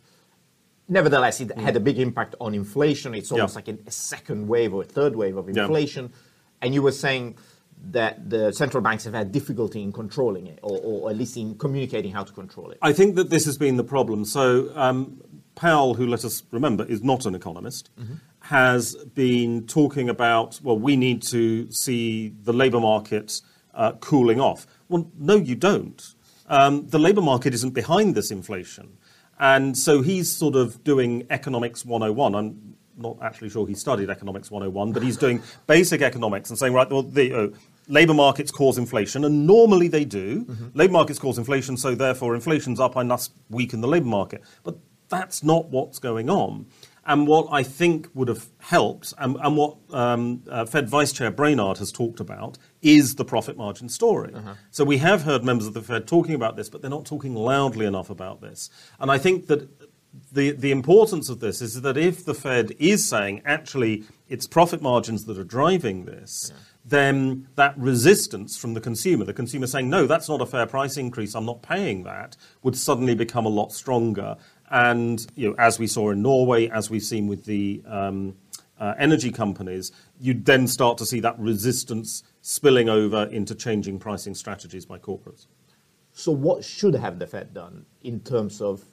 Nevertheless, 0.88 1.42
it 1.42 1.56
had 1.58 1.76
a 1.76 1.80
big 1.80 1.98
impact 1.98 2.34
on 2.40 2.54
inflation. 2.54 3.14
It's 3.14 3.30
almost 3.30 3.52
Yeah. 3.52 3.58
like 3.58 3.68
a, 3.86 3.90
second 3.90 4.48
wave 4.48 4.72
or 4.72 4.80
a 4.82 4.86
third 4.86 5.14
wave 5.14 5.36
of 5.36 5.46
Yeah. 5.50 5.64
inflation. 5.64 6.10
And 6.62 6.72
you 6.72 6.80
were 6.80 6.92
saying 6.92 7.36
that 7.90 8.30
the 8.30 8.50
central 8.52 8.82
banks 8.82 9.04
have 9.04 9.12
had 9.12 9.30
difficulty 9.30 9.82
in 9.82 9.92
controlling 9.92 10.46
it, 10.46 10.58
or, 10.62 10.78
or 10.82 11.10
at 11.10 11.18
least 11.18 11.36
in 11.36 11.54
communicating 11.56 12.12
how 12.12 12.24
to 12.24 12.32
control 12.32 12.70
it. 12.70 12.78
I 12.80 12.94
think 12.94 13.14
that 13.16 13.28
this 13.28 13.44
has 13.44 13.58
been 13.58 13.76
the 13.76 13.84
problem. 13.84 14.24
So, 14.24 14.70
um, 14.74 15.20
Powell, 15.54 15.94
who 15.94 16.06
let 16.06 16.24
us 16.24 16.42
remember 16.50 16.84
is 16.86 17.02
not 17.02 17.26
an 17.26 17.34
economist, 17.34 17.90
has 18.40 18.96
been 19.14 19.66
talking 19.66 20.08
about, 20.08 20.60
well, 20.62 20.78
we 20.78 20.96
need 20.96 21.20
to 21.24 21.70
see 21.70 22.30
the 22.42 22.54
labour 22.54 22.80
market 22.80 23.42
uh, 23.74 23.92
cooling 24.00 24.40
off. 24.40 24.66
Well, 24.88 25.10
no, 25.18 25.36
you 25.36 25.54
don't. 25.54 26.02
Um, 26.46 26.86
the 26.88 26.98
labour 26.98 27.22
market 27.22 27.54
isn't 27.54 27.70
behind 27.70 28.14
this 28.14 28.30
inflation. 28.30 28.98
And 29.38 29.76
so 29.76 30.02
he's 30.02 30.30
sort 30.30 30.54
of 30.54 30.84
doing 30.84 31.26
economics 31.30 31.84
101. 31.84 32.34
I'm 32.34 32.76
not 32.96 33.18
actually 33.22 33.50
sure 33.50 33.66
he 33.66 33.74
studied 33.74 34.10
economics 34.10 34.50
101, 34.50 34.92
but 34.92 35.02
he's 35.02 35.16
doing 35.16 35.42
basic 35.66 36.02
economics 36.02 36.50
and 36.50 36.58
saying, 36.58 36.72
right, 36.72 36.88
well, 36.90 37.02
the 37.02 37.32
uh, 37.32 37.48
labour 37.88 38.14
markets 38.14 38.50
cause 38.50 38.78
inflation, 38.78 39.24
and 39.24 39.46
normally 39.46 39.88
they 39.88 40.04
do. 40.04 40.46
Labour 40.74 40.92
markets 40.92 41.18
cause 41.18 41.38
inflation, 41.38 41.76
so 41.76 41.94
therefore 41.94 42.34
inflation's 42.34 42.78
up, 42.78 42.96
I 42.96 43.02
must 43.02 43.32
weaken 43.50 43.80
the 43.80 43.88
labour 43.88 44.06
market. 44.06 44.42
But 44.62 44.78
that's 45.08 45.42
not 45.42 45.70
what's 45.70 45.98
going 45.98 46.30
on. 46.30 46.66
And 47.06 47.26
what 47.26 47.48
I 47.50 47.62
think 47.62 48.08
would 48.14 48.28
have 48.28 48.46
helped, 48.58 49.12
and, 49.18 49.36
and 49.42 49.56
what 49.56 49.76
um, 49.90 50.42
uh, 50.50 50.64
Fed 50.64 50.88
Vice 50.88 51.12
Chair 51.12 51.30
Brainard 51.30 51.78
has 51.78 51.92
talked 51.92 52.18
about, 52.18 52.56
is 52.84 53.16
the 53.16 53.24
profit 53.24 53.56
margin 53.56 53.88
story. 53.88 54.32
So 54.70 54.84
we 54.84 54.98
have 54.98 55.22
heard 55.22 55.42
members 55.42 55.66
of 55.66 55.74
the 55.74 55.82
Fed 55.82 56.06
talking 56.06 56.34
about 56.34 56.54
this, 56.56 56.68
but 56.68 56.82
they're 56.82 56.90
not 56.90 57.06
talking 57.06 57.34
loudly 57.34 57.86
enough 57.86 58.10
about 58.10 58.40
this. 58.40 58.70
And 59.00 59.10
I 59.10 59.18
think 59.18 59.46
that 59.48 59.68
the, 60.30 60.52
the 60.52 60.70
importance 60.70 61.28
of 61.28 61.40
this 61.40 61.60
is 61.60 61.82
that 61.82 61.96
if 61.96 62.24
the 62.24 62.34
Fed 62.34 62.72
is 62.78 63.08
saying 63.08 63.42
actually 63.44 64.04
it's 64.28 64.46
profit 64.46 64.80
margins 64.80 65.24
that 65.24 65.38
are 65.38 65.44
driving 65.44 66.04
this, 66.04 66.52
then 66.84 67.48
that 67.56 67.76
resistance 67.78 68.56
from 68.56 68.74
the 68.74 68.80
consumer, 68.80 69.24
the 69.24 69.32
consumer 69.32 69.66
saying, 69.66 69.88
no, 69.88 70.06
that's 70.06 70.28
not 70.28 70.40
a 70.40 70.46
fair 70.46 70.66
price 70.66 70.96
increase, 70.96 71.34
I'm 71.34 71.46
not 71.46 71.62
paying 71.62 72.04
that, 72.04 72.36
would 72.62 72.76
suddenly 72.76 73.14
become 73.14 73.46
a 73.46 73.50
lot 73.50 73.72
stronger. 73.72 74.36
And 74.70 75.24
you 75.34 75.48
know, 75.48 75.54
as 75.58 75.78
we 75.78 75.86
saw 75.86 76.10
in 76.10 76.22
Norway, 76.22 76.68
as 76.68 76.90
we've 76.90 77.02
seen 77.02 77.26
with 77.26 77.44
the 77.44 77.82
um, 77.86 78.36
uh, 78.78 78.94
energy 78.98 79.30
companies, 79.30 79.92
you'd 80.18 80.44
then 80.44 80.66
start 80.66 80.98
to 80.98 81.06
see 81.06 81.20
that 81.20 81.38
resistance 81.38 82.22
spilling 82.40 82.88
over 82.88 83.24
into 83.24 83.54
changing 83.54 83.98
pricing 83.98 84.34
strategies 84.34 84.84
by 84.84 84.98
corporates. 84.98 85.46
So, 86.12 86.32
what 86.32 86.64
should 86.64 86.94
have 86.94 87.18
the 87.18 87.26
Fed 87.26 87.54
done 87.54 87.86
in 88.02 88.20
terms 88.20 88.60
of 88.60 88.84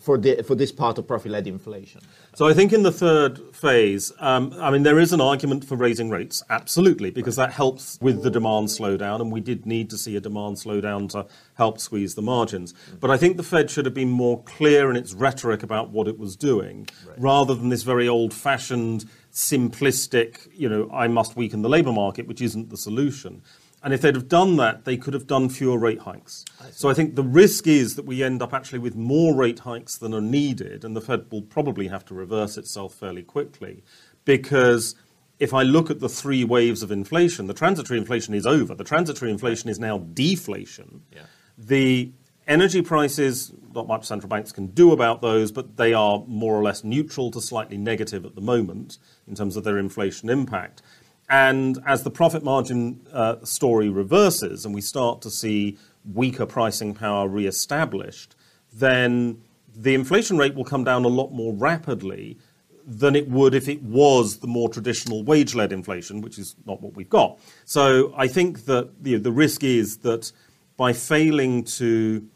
for 0.00 0.18
the, 0.18 0.42
for 0.42 0.54
this 0.54 0.72
part 0.72 0.98
of 0.98 1.06
profit-led 1.06 1.46
inflation? 1.46 2.00
So 2.34 2.48
I 2.48 2.54
think 2.54 2.72
in 2.72 2.82
the 2.82 2.92
third 2.92 3.54
phase, 3.54 4.12
um, 4.18 4.54
I 4.60 4.70
mean, 4.70 4.82
there 4.82 4.98
is 4.98 5.12
an 5.12 5.20
argument 5.20 5.64
for 5.64 5.76
raising 5.76 6.10
rates, 6.10 6.42
absolutely, 6.48 7.10
because 7.10 7.36
that 7.36 7.52
helps 7.52 7.98
with 8.00 8.22
the 8.22 8.30
demand 8.30 8.68
slowdown, 8.68 9.20
and 9.20 9.30
we 9.30 9.40
did 9.40 9.66
need 9.66 9.90
to 9.90 9.98
see 9.98 10.16
a 10.16 10.20
demand 10.20 10.56
slowdown 10.56 11.08
to 11.10 11.26
help 11.54 11.78
squeeze 11.78 12.14
the 12.14 12.22
margins. 12.22 12.74
But 13.00 13.10
I 13.10 13.16
think 13.16 13.36
the 13.36 13.42
Fed 13.42 13.70
should 13.70 13.84
have 13.84 13.94
been 13.94 14.10
more 14.10 14.42
clear 14.42 14.90
in 14.90 14.96
its 14.96 15.14
rhetoric 15.14 15.62
about 15.62 15.90
what 15.90 16.08
it 16.08 16.18
was 16.18 16.36
doing, 16.36 16.88
rather 17.18 17.54
than 17.54 17.68
this 17.68 17.82
very 17.82 18.08
old-fashioned, 18.08 19.04
simplistic, 19.32 20.48
you 20.52 20.68
know, 20.68 20.90
I 20.92 21.08
must 21.08 21.36
weaken 21.36 21.62
the 21.62 21.68
labour 21.68 21.92
market, 21.92 22.26
which 22.26 22.42
isn't 22.42 22.70
the 22.70 22.76
solution. 22.76 23.42
And 23.84 23.92
if 23.92 24.00
they'd 24.00 24.14
have 24.14 24.28
done 24.28 24.56
that, 24.56 24.84
they 24.84 24.96
could 24.96 25.12
have 25.12 25.26
done 25.26 25.48
fewer 25.48 25.76
rate 25.76 26.00
hikes. 26.00 26.44
so 26.70 26.88
I 26.88 26.94
think 26.94 27.16
the 27.16 27.24
risk 27.24 27.66
is 27.66 27.96
that 27.96 28.04
we 28.04 28.22
end 28.22 28.40
up 28.40 28.54
actually 28.54 28.78
with 28.78 28.94
more 28.94 29.34
rate 29.34 29.60
hikes 29.60 29.98
than 29.98 30.14
are 30.14 30.20
needed, 30.20 30.84
and 30.84 30.96
the 30.96 31.00
Fed 31.00 31.26
will 31.30 31.42
probably 31.42 31.88
have 31.88 32.04
to 32.06 32.14
reverse 32.14 32.56
itself 32.56 32.94
fairly 32.94 33.22
quickly. 33.22 33.82
Because 34.24 34.94
if 35.40 35.52
I 35.52 35.64
look 35.64 35.90
at 35.90 35.98
the 35.98 36.08
three 36.08 36.44
waves 36.44 36.84
of 36.84 36.92
inflation, 36.92 37.48
the 37.48 37.54
transitory 37.54 37.98
inflation 37.98 38.34
is 38.34 38.46
over. 38.46 38.76
The 38.76 38.84
transitory 38.84 39.32
inflation 39.32 39.68
is 39.68 39.80
now 39.80 39.98
deflation. 39.98 41.02
Yeah. 41.12 41.22
The 41.58 42.12
energy 42.46 42.82
prices, 42.82 43.52
not 43.74 43.88
much 43.88 44.04
central 44.04 44.28
banks 44.28 44.52
can 44.52 44.68
do 44.68 44.92
about 44.92 45.20
those, 45.20 45.50
but 45.50 45.76
they 45.76 45.92
are 45.92 46.22
more 46.28 46.54
or 46.54 46.62
less 46.62 46.84
neutral 46.84 47.32
to 47.32 47.40
slightly 47.40 47.76
negative 47.76 48.24
at 48.24 48.36
the 48.36 48.40
moment 48.40 48.98
in 49.26 49.34
terms 49.34 49.56
of 49.56 49.64
their 49.64 49.78
inflation 49.78 50.28
impact. 50.30 50.82
And 51.28 51.78
as 51.86 52.02
the 52.02 52.10
profit 52.10 52.44
margin 52.44 53.00
uh, 53.12 53.36
story 53.44 53.88
reverses 53.88 54.64
and 54.64 54.74
we 54.74 54.80
start 54.80 55.22
to 55.22 55.30
see 55.30 55.78
weaker 56.12 56.46
pricing 56.46 56.94
power 56.94 57.28
re-established, 57.28 58.36
then 58.72 59.40
the 59.74 59.94
inflation 59.94 60.36
rate 60.36 60.54
will 60.54 60.64
come 60.64 60.84
down 60.84 61.04
a 61.04 61.08
lot 61.08 61.30
more 61.30 61.54
rapidly 61.54 62.38
than 62.84 63.14
it 63.14 63.28
would 63.28 63.54
if 63.54 63.68
it 63.68 63.82
was 63.82 64.38
the 64.38 64.46
more 64.46 64.68
traditional 64.68 65.22
wage-led 65.22 65.72
inflation, 65.72 66.20
which 66.20 66.38
is 66.38 66.56
not 66.66 66.82
what 66.82 66.94
we've 66.94 67.08
got. 67.08 67.38
So 67.64 68.12
I 68.16 68.26
think 68.26 68.64
that 68.66 68.90
you 69.04 69.16
know, 69.16 69.22
the 69.22 69.32
risk 69.32 69.62
is 69.62 69.98
that 69.98 70.32
by 70.76 70.92
failing 70.92 71.64
to 71.64 72.26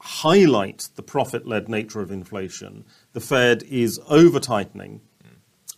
highlight 0.00 0.90
the 0.96 1.02
profit-led 1.02 1.68
nature 1.68 2.00
of 2.00 2.10
inflation, 2.10 2.84
the 3.14 3.20
Fed 3.20 3.62
is 3.64 3.98
over-tightening. 4.08 5.00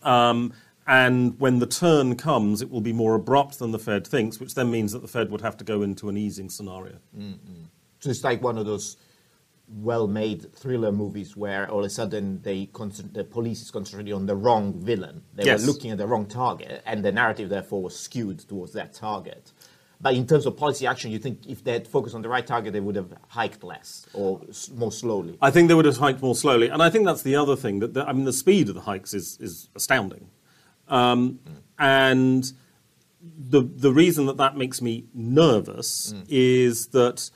Um, 0.02 0.52
and 0.86 1.38
when 1.38 1.58
the 1.58 1.66
turn 1.66 2.16
comes, 2.16 2.62
it 2.62 2.70
will 2.70 2.80
be 2.80 2.92
more 2.92 3.14
abrupt 3.14 3.58
than 3.58 3.70
the 3.70 3.78
Fed 3.78 4.06
thinks, 4.06 4.40
which 4.40 4.54
then 4.54 4.70
means 4.70 4.92
that 4.92 5.02
the 5.02 5.08
Fed 5.08 5.30
would 5.30 5.40
have 5.40 5.56
to 5.58 5.64
go 5.64 5.82
into 5.82 6.08
an 6.08 6.16
easing 6.16 6.48
scenario. 6.50 6.96
Mm-hmm. 7.16 7.64
So 8.00 8.10
it's 8.10 8.24
like 8.24 8.42
one 8.42 8.58
of 8.58 8.66
those 8.66 8.96
well-made 9.68 10.52
thriller 10.54 10.90
movies 10.90 11.36
where 11.36 11.70
all 11.70 11.80
of 11.80 11.84
a 11.84 11.90
sudden 11.90 12.40
they 12.42 12.66
concent- 12.72 13.14
the 13.14 13.22
police 13.24 13.62
is 13.62 13.70
concentrating 13.70 14.12
on 14.14 14.26
the 14.26 14.34
wrong 14.34 14.72
villain. 14.74 15.22
They 15.34 15.44
Yes. 15.44 15.60
were 15.60 15.68
looking 15.68 15.90
at 15.92 15.98
the 15.98 16.06
wrong 16.08 16.26
target, 16.26 16.82
and 16.86 17.04
the 17.04 17.12
narrative 17.12 17.48
therefore 17.48 17.82
was 17.82 17.96
skewed 17.96 18.40
towards 18.40 18.72
that 18.72 18.94
target. 18.94 19.52
But 20.00 20.14
in 20.14 20.26
terms 20.26 20.46
of 20.46 20.56
policy 20.56 20.86
action, 20.86 21.10
you 21.12 21.18
think 21.18 21.46
if 21.46 21.62
they 21.62 21.72
had 21.74 21.86
focused 21.86 22.14
on 22.16 22.22
the 22.22 22.28
right 22.28 22.44
target, 22.46 22.72
they 22.72 22.80
would 22.80 22.96
have 22.96 23.12
hiked 23.28 23.62
less 23.62 24.06
or 24.14 24.40
s- 24.48 24.70
more 24.74 24.90
slowly? 24.90 25.36
I 25.42 25.50
think 25.50 25.68
they 25.68 25.74
would 25.74 25.84
have 25.84 25.98
hiked 25.98 26.22
more 26.22 26.34
slowly, 26.34 26.68
and 26.68 26.82
I 26.82 26.88
think 26.90 27.04
that's 27.04 27.22
the 27.22 27.36
other 27.36 27.54
thing. 27.54 27.80
That 27.80 27.92
the, 27.94 28.08
I 28.08 28.12
mean, 28.12 28.24
the 28.24 28.32
speed 28.32 28.70
of 28.70 28.74
the 28.74 28.80
hikes 28.80 29.12
is 29.14 29.36
is 29.40 29.68
astounding, 29.76 30.30
um, 30.90 31.38
and 31.78 32.52
the 33.22 33.62
the 33.62 33.92
reason 33.92 34.26
that 34.26 34.36
that 34.36 34.56
makes 34.56 34.82
me 34.82 35.06
nervous 35.14 36.14
is 36.28 36.88
that 36.88 37.30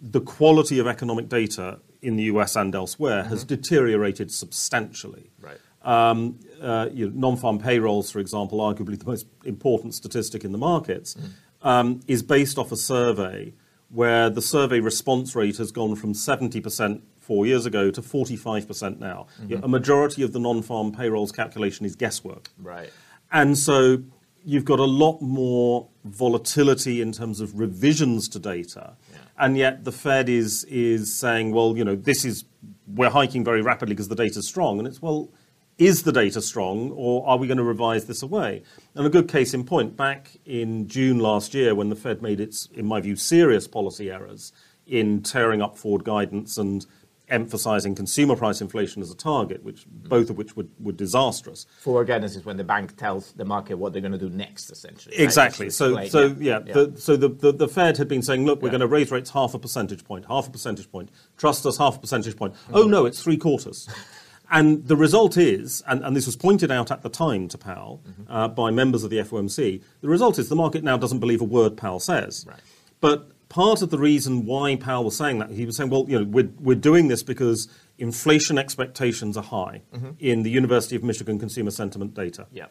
the 0.00 0.20
quality 0.20 0.78
of 0.78 0.86
economic 0.86 1.28
data 1.28 1.80
in 2.00 2.16
the 2.16 2.24
US 2.24 2.56
and 2.56 2.74
elsewhere 2.74 3.24
has 3.24 3.44
deteriorated 3.44 4.30
substantially. 4.30 5.30
Right. 5.40 5.58
Um, 5.82 6.38
uh, 6.60 6.88
you 6.92 7.06
know, 7.08 7.12
non-farm 7.14 7.58
payrolls, 7.58 8.10
for 8.10 8.18
example, 8.18 8.58
arguably 8.58 8.98
the 8.98 9.06
most 9.06 9.26
important 9.44 9.94
statistic 9.94 10.44
in 10.44 10.52
the 10.52 10.58
markets, 10.58 11.16
um, 11.62 12.00
is 12.06 12.22
based 12.22 12.58
off 12.58 12.72
a 12.72 12.76
survey 12.76 13.54
where 13.88 14.28
the 14.28 14.42
survey 14.42 14.80
response 14.80 15.34
rate 15.34 15.56
has 15.56 15.72
gone 15.72 15.96
from 15.96 16.12
70% 16.12 17.00
four 17.28 17.44
years 17.44 17.66
ago 17.66 17.90
to 17.90 18.00
45% 18.00 18.98
now. 18.98 19.26
Know, 19.46 19.60
a 19.62 19.68
majority 19.68 20.22
of 20.22 20.32
the 20.32 20.40
non-farm 20.40 20.92
payrolls 20.92 21.30
calculation 21.30 21.84
is 21.84 21.94
guesswork. 21.94 22.48
Right. 22.58 22.90
And 23.30 23.58
so 23.58 24.02
you've 24.46 24.64
got 24.64 24.78
a 24.78 24.90
lot 25.04 25.20
more 25.20 25.88
volatility 26.04 27.02
in 27.02 27.12
terms 27.12 27.42
of 27.42 27.58
revisions 27.58 28.30
to 28.30 28.38
data. 28.38 28.96
Yeah. 29.12 29.18
And 29.38 29.58
yet 29.58 29.84
the 29.84 29.92
Fed 29.92 30.30
is, 30.30 30.64
is 30.64 31.14
saying, 31.14 31.52
well, 31.52 31.76
you 31.76 31.84
know, 31.84 31.96
this 31.96 32.24
is, 32.24 32.46
we're 32.86 33.10
hiking 33.10 33.44
very 33.44 33.60
rapidly 33.60 33.94
because 33.94 34.08
the 34.08 34.16
data's 34.16 34.48
strong. 34.48 34.78
And 34.78 34.88
it's, 34.88 35.02
well, 35.02 35.28
is 35.76 36.04
the 36.04 36.12
data 36.12 36.40
strong 36.40 36.92
or 36.92 37.28
are 37.28 37.36
we 37.36 37.46
going 37.46 37.58
to 37.58 37.64
revise 37.64 38.06
this 38.06 38.22
away? 38.22 38.62
And 38.94 39.06
a 39.06 39.10
good 39.10 39.28
case 39.28 39.52
in 39.52 39.64
point, 39.64 39.98
back 39.98 40.38
in 40.46 40.88
June 40.88 41.18
last 41.18 41.52
year 41.52 41.74
when 41.74 41.90
the 41.90 41.96
Fed 41.96 42.22
made 42.22 42.40
its, 42.40 42.70
in 42.72 42.86
my 42.86 43.02
view, 43.02 43.16
serious 43.16 43.68
policy 43.68 44.10
errors 44.10 44.50
in 44.88 45.22
tearing 45.22 45.60
up 45.60 45.76
forward 45.76 46.02
guidance 46.02 46.56
and 46.56 46.86
emphasizing 47.30 47.94
consumer 47.94 48.36
price 48.36 48.60
inflation 48.60 49.02
as 49.02 49.10
a 49.10 49.16
target, 49.16 49.62
which 49.62 49.88
mm. 49.88 50.08
both 50.08 50.30
of 50.30 50.36
which 50.36 50.56
were, 50.56 50.66
were 50.80 50.92
disastrous. 50.92 51.66
Forward 51.80 52.06
guidance 52.06 52.36
is 52.36 52.44
when 52.44 52.56
the 52.56 52.64
bank 52.64 52.96
tells 52.96 53.32
the 53.32 53.44
market 53.44 53.76
what 53.76 53.92
they're 53.92 54.02
going 54.02 54.12
to 54.12 54.18
do 54.18 54.30
next, 54.30 54.70
essentially. 54.70 55.16
Exactly. 55.16 55.66
Just 55.66 55.78
So, 55.78 56.04
so 56.06 56.36
yeah, 56.38 56.60
The, 56.60 56.94
so 56.96 57.16
the, 57.16 57.28
the, 57.28 57.52
the 57.52 57.68
Fed 57.68 57.96
had 57.96 58.08
been 58.08 58.22
saying, 58.22 58.44
look, 58.46 58.62
we're 58.62 58.68
Yeah. 58.68 58.72
going 58.72 58.80
to 58.80 58.86
raise 58.86 59.10
rates 59.10 59.30
half 59.30 59.54
a 59.54 59.58
percentage 59.58 60.04
point, 60.04 60.26
half 60.26 60.48
a 60.48 60.50
percentage 60.50 60.90
point. 60.90 61.10
Trust 61.36 61.66
us, 61.66 61.78
half 61.78 61.96
a 61.96 62.00
percentage 62.00 62.36
point. 62.36 62.54
Mm. 62.54 62.70
Oh 62.72 62.82
no, 62.84 63.06
it's 63.06 63.22
three 63.22 63.36
quarters. 63.36 63.88
and 64.50 64.86
the 64.86 64.96
result 64.96 65.36
is, 65.36 65.82
and, 65.86 66.04
and 66.04 66.16
this 66.16 66.26
was 66.26 66.36
pointed 66.36 66.70
out 66.70 66.90
at 66.90 67.02
the 67.02 67.10
time 67.10 67.48
to 67.48 67.58
Powell 67.58 68.02
mm-hmm. 68.08 68.32
uh, 68.32 68.48
by 68.48 68.70
members 68.70 69.04
of 69.04 69.10
the 69.10 69.18
FOMC, 69.18 69.82
the 70.00 70.08
result 70.08 70.38
is 70.38 70.48
the 70.48 70.56
market 70.56 70.82
now 70.82 70.96
doesn't 70.96 71.20
believe 71.20 71.40
a 71.40 71.44
word 71.44 71.76
Powell 71.76 72.00
says. 72.00 72.46
Right. 72.48 72.60
But 73.00 73.30
part 73.48 73.82
of 73.82 73.90
the 73.90 73.98
reason 73.98 74.44
why 74.44 74.76
Powell 74.76 75.04
was 75.04 75.16
saying 75.16 75.38
that, 75.38 75.50
he 75.50 75.64
was 75.64 75.76
saying, 75.76 75.90
well, 75.90 76.04
you 76.08 76.18
know, 76.18 76.24
we're, 76.24 76.50
we're 76.58 76.76
doing 76.76 77.08
this 77.08 77.22
because 77.22 77.68
inflation 77.96 78.58
expectations 78.58 79.36
are 79.36 79.42
high 79.42 79.82
mm-hmm. 79.94 80.10
in 80.18 80.42
the 80.42 80.50
University 80.50 80.96
of 80.96 81.02
Michigan 81.02 81.38
consumer 81.38 81.70
sentiment 81.70 82.14
data. 82.14 82.46
Yeah. 82.52 82.66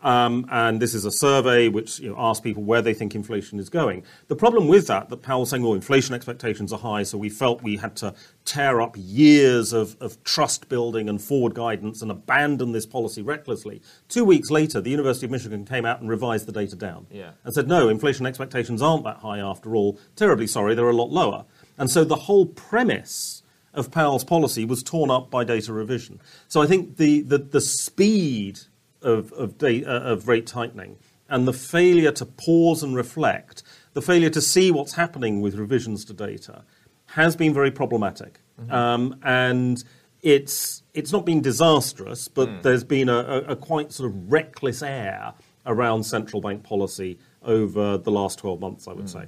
Um, 0.00 0.46
and 0.50 0.80
this 0.80 0.94
is 0.94 1.04
a 1.04 1.10
survey 1.10 1.66
which 1.68 1.98
you 1.98 2.10
know, 2.10 2.14
asks 2.16 2.40
people 2.40 2.62
where 2.62 2.80
they 2.82 2.94
think 2.94 3.16
inflation 3.16 3.58
is 3.58 3.68
going. 3.68 4.04
The 4.28 4.36
problem 4.36 4.68
with 4.68 4.86
that, 4.86 5.08
that 5.08 5.22
Powell's 5.22 5.50
saying, 5.50 5.64
well, 5.64 5.74
inflation 5.74 6.14
expectations 6.14 6.72
are 6.72 6.78
high, 6.78 7.02
so 7.02 7.18
we 7.18 7.28
felt 7.28 7.62
we 7.64 7.78
had 7.78 7.96
to 7.96 8.14
tear 8.44 8.80
up 8.80 8.94
years 8.96 9.72
of, 9.72 9.96
of 10.00 10.22
trust 10.22 10.68
building 10.68 11.08
and 11.08 11.20
forward 11.20 11.54
guidance 11.54 12.00
and 12.00 12.12
abandon 12.12 12.70
this 12.70 12.86
policy 12.86 13.22
recklessly. 13.22 13.82
Two 14.08 14.24
weeks 14.24 14.50
later, 14.50 14.80
the 14.80 14.90
University 14.90 15.26
of 15.26 15.32
Michigan 15.32 15.64
came 15.64 15.84
out 15.84 16.00
and 16.00 16.08
revised 16.08 16.46
the 16.46 16.52
data 16.52 16.76
down 16.76 17.08
Yeah. 17.10 17.32
and 17.42 17.52
said, 17.52 17.66
no, 17.66 17.88
inflation 17.88 18.24
expectations 18.24 18.80
aren't 18.80 19.02
that 19.02 19.16
high 19.16 19.40
after 19.40 19.74
all. 19.74 19.98
Terribly 20.14 20.46
sorry, 20.46 20.76
they're 20.76 20.88
a 20.88 20.94
lot 20.94 21.10
lower. 21.10 21.44
And 21.76 21.90
so 21.90 22.04
the 22.04 22.14
whole 22.16 22.46
premise 22.46 23.42
of 23.74 23.90
Powell's 23.90 24.24
policy 24.24 24.64
was 24.64 24.82
torn 24.84 25.10
up 25.10 25.28
by 25.28 25.42
data 25.42 25.72
revision. 25.72 26.20
So 26.46 26.62
I 26.62 26.66
think 26.66 26.98
the, 26.98 27.20
the, 27.22 27.38
the 27.38 27.60
speed 27.60 28.60
of, 29.02 29.32
of, 29.32 29.58
da- 29.58 29.84
uh, 29.84 30.00
of 30.00 30.28
rate 30.28 30.46
tightening. 30.46 30.98
And 31.28 31.46
the 31.46 31.52
failure 31.52 32.12
to 32.12 32.24
pause 32.24 32.82
and 32.82 32.96
reflect, 32.96 33.62
the 33.92 34.02
failure 34.02 34.30
to 34.30 34.40
see 34.40 34.70
what's 34.70 34.94
happening 34.94 35.40
with 35.40 35.54
revisions 35.56 36.04
to 36.06 36.14
data, 36.14 36.64
has 37.06 37.36
been 37.36 37.52
very 37.52 37.70
problematic. 37.70 38.40
Um, 38.70 39.20
and 39.22 39.82
it's, 40.22 40.82
it's 40.94 41.12
not 41.12 41.24
been 41.24 41.40
disastrous, 41.40 42.28
but 42.28 42.62
there's 42.62 42.82
been 42.84 43.08
a, 43.08 43.18
a, 43.18 43.38
a 43.52 43.56
quite 43.56 43.92
sort 43.92 44.10
of 44.10 44.32
reckless 44.32 44.82
air 44.82 45.32
around 45.64 46.04
central 46.04 46.40
bank 46.40 46.64
policy 46.64 47.18
over 47.42 47.98
the 47.98 48.10
last 48.10 48.38
12 48.38 48.60
months, 48.60 48.88
I 48.88 48.92
would 48.94 49.08
say. 49.08 49.26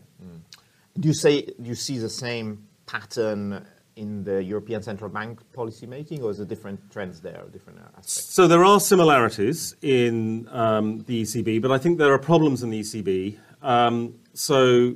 Do 0.98 1.06
you 1.08 1.14
say 1.14 1.42
do 1.42 1.68
you 1.68 1.74
see 1.76 1.98
the 1.98 2.10
same 2.10 2.66
pattern 2.86 3.64
in 4.00 4.24
the 4.24 4.42
European 4.42 4.82
Central 4.82 5.10
Bank 5.10 5.40
policy 5.52 5.86
making, 5.86 6.22
or 6.22 6.30
is 6.30 6.38
there 6.38 6.46
different 6.46 6.90
trends 6.90 7.20
there, 7.20 7.42
or 7.44 7.48
different 7.50 7.80
aspects? 7.80 8.34
So 8.34 8.48
there 8.48 8.64
are 8.64 8.80
similarities 8.80 9.76
in 9.82 10.48
um, 10.50 11.04
the 11.04 11.22
ECB, 11.22 11.60
but 11.60 11.70
I 11.70 11.76
think 11.76 11.98
there 11.98 12.12
are 12.12 12.18
problems 12.18 12.62
in 12.62 12.70
the 12.70 12.80
ECB. 12.80 13.38
Um, 13.60 14.14
so 14.32 14.94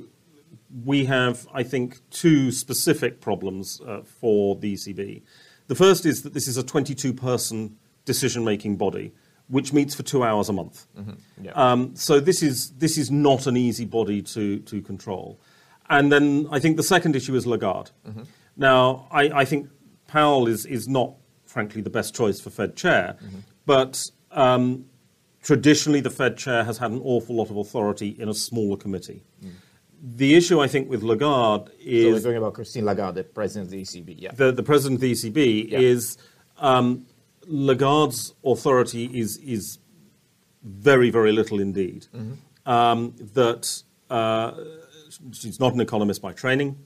we 0.83 1.05
have, 1.05 1.47
I 1.53 1.61
think, 1.61 1.99
two 2.09 2.51
specific 2.51 3.21
problems 3.21 3.79
uh, 3.87 4.01
for 4.01 4.55
the 4.55 4.73
ECB. 4.73 5.21
The 5.67 5.75
first 5.75 6.05
is 6.07 6.23
that 6.23 6.33
this 6.33 6.47
is 6.47 6.57
a 6.57 6.63
22 6.63 7.13
person 7.13 7.77
decision 8.05 8.43
making 8.43 8.77
body. 8.77 9.13
Which 9.47 9.73
meets 9.73 9.93
for 9.93 10.01
two 10.01 10.23
hours 10.23 10.49
a 10.49 10.53
month. 10.53 10.87
Yeah. 11.39 11.51
Um, 11.51 11.95
so 11.95 12.19
this 12.19 12.41
is 12.41 12.71
this 12.79 12.97
is 12.97 13.11
not 13.11 13.45
an 13.45 13.55
easy 13.55 13.85
body 13.85 14.23
to 14.33 14.57
to 14.57 14.81
control. 14.81 15.39
And 15.87 16.11
then 16.11 16.47
I 16.49 16.57
think 16.59 16.77
the 16.77 16.87
second 16.95 17.15
issue 17.15 17.35
is 17.35 17.45
Lagarde. 17.45 17.91
Now 18.57 19.07
I, 19.11 19.23
I 19.41 19.45
think 19.45 19.69
Powell 20.07 20.47
is 20.47 20.65
is 20.65 20.87
not 20.87 21.13
frankly 21.45 21.81
the 21.81 21.89
best 21.89 22.13
choice 22.15 22.39
for 22.39 22.49
Fed 22.49 22.75
chair, 22.75 23.17
but 23.65 24.01
um, 24.31 24.85
traditionally 25.41 26.01
the 26.01 26.09
Fed 26.09 26.37
chair 26.37 26.63
has 26.63 26.77
had 26.77 26.91
an 26.91 27.01
awful 27.03 27.35
lot 27.35 27.49
of 27.49 27.57
authority 27.57 28.09
in 28.19 28.29
a 28.29 28.33
smaller 28.33 28.77
committee. 28.77 29.23
The 30.01 30.35
issue 30.35 30.59
I 30.59 30.67
think 30.67 30.89
with 30.89 31.01
Lagarde 31.03 31.71
is. 31.79 32.05
So 32.05 32.11
we're 32.11 32.19
talking 32.19 32.37
about 32.37 32.53
Christine 32.53 32.85
Lagarde, 32.85 33.15
the 33.15 33.23
president 33.23 33.67
of 33.67 33.71
the 33.71 33.81
ECB. 33.81 34.15
Yeah. 34.19 34.31
the, 34.33 34.51
the 34.51 34.61
president 34.63 34.97
of 34.97 35.01
the 35.01 35.11
ECB 35.13 35.71
Yeah. 35.71 35.79
is 35.79 36.17
um, 36.57 37.05
Lagarde's 37.47 38.33
authority 38.43 39.05
is 39.19 39.37
is 39.37 39.79
very 40.63 41.09
very 41.09 41.31
little 41.31 41.59
indeed. 41.59 42.07
Um, 42.65 43.15
that 43.33 43.83
uh, 44.09 44.51
she's 45.31 45.59
not 45.59 45.73
an 45.73 45.81
economist 45.81 46.21
by 46.21 46.33
training. 46.33 46.77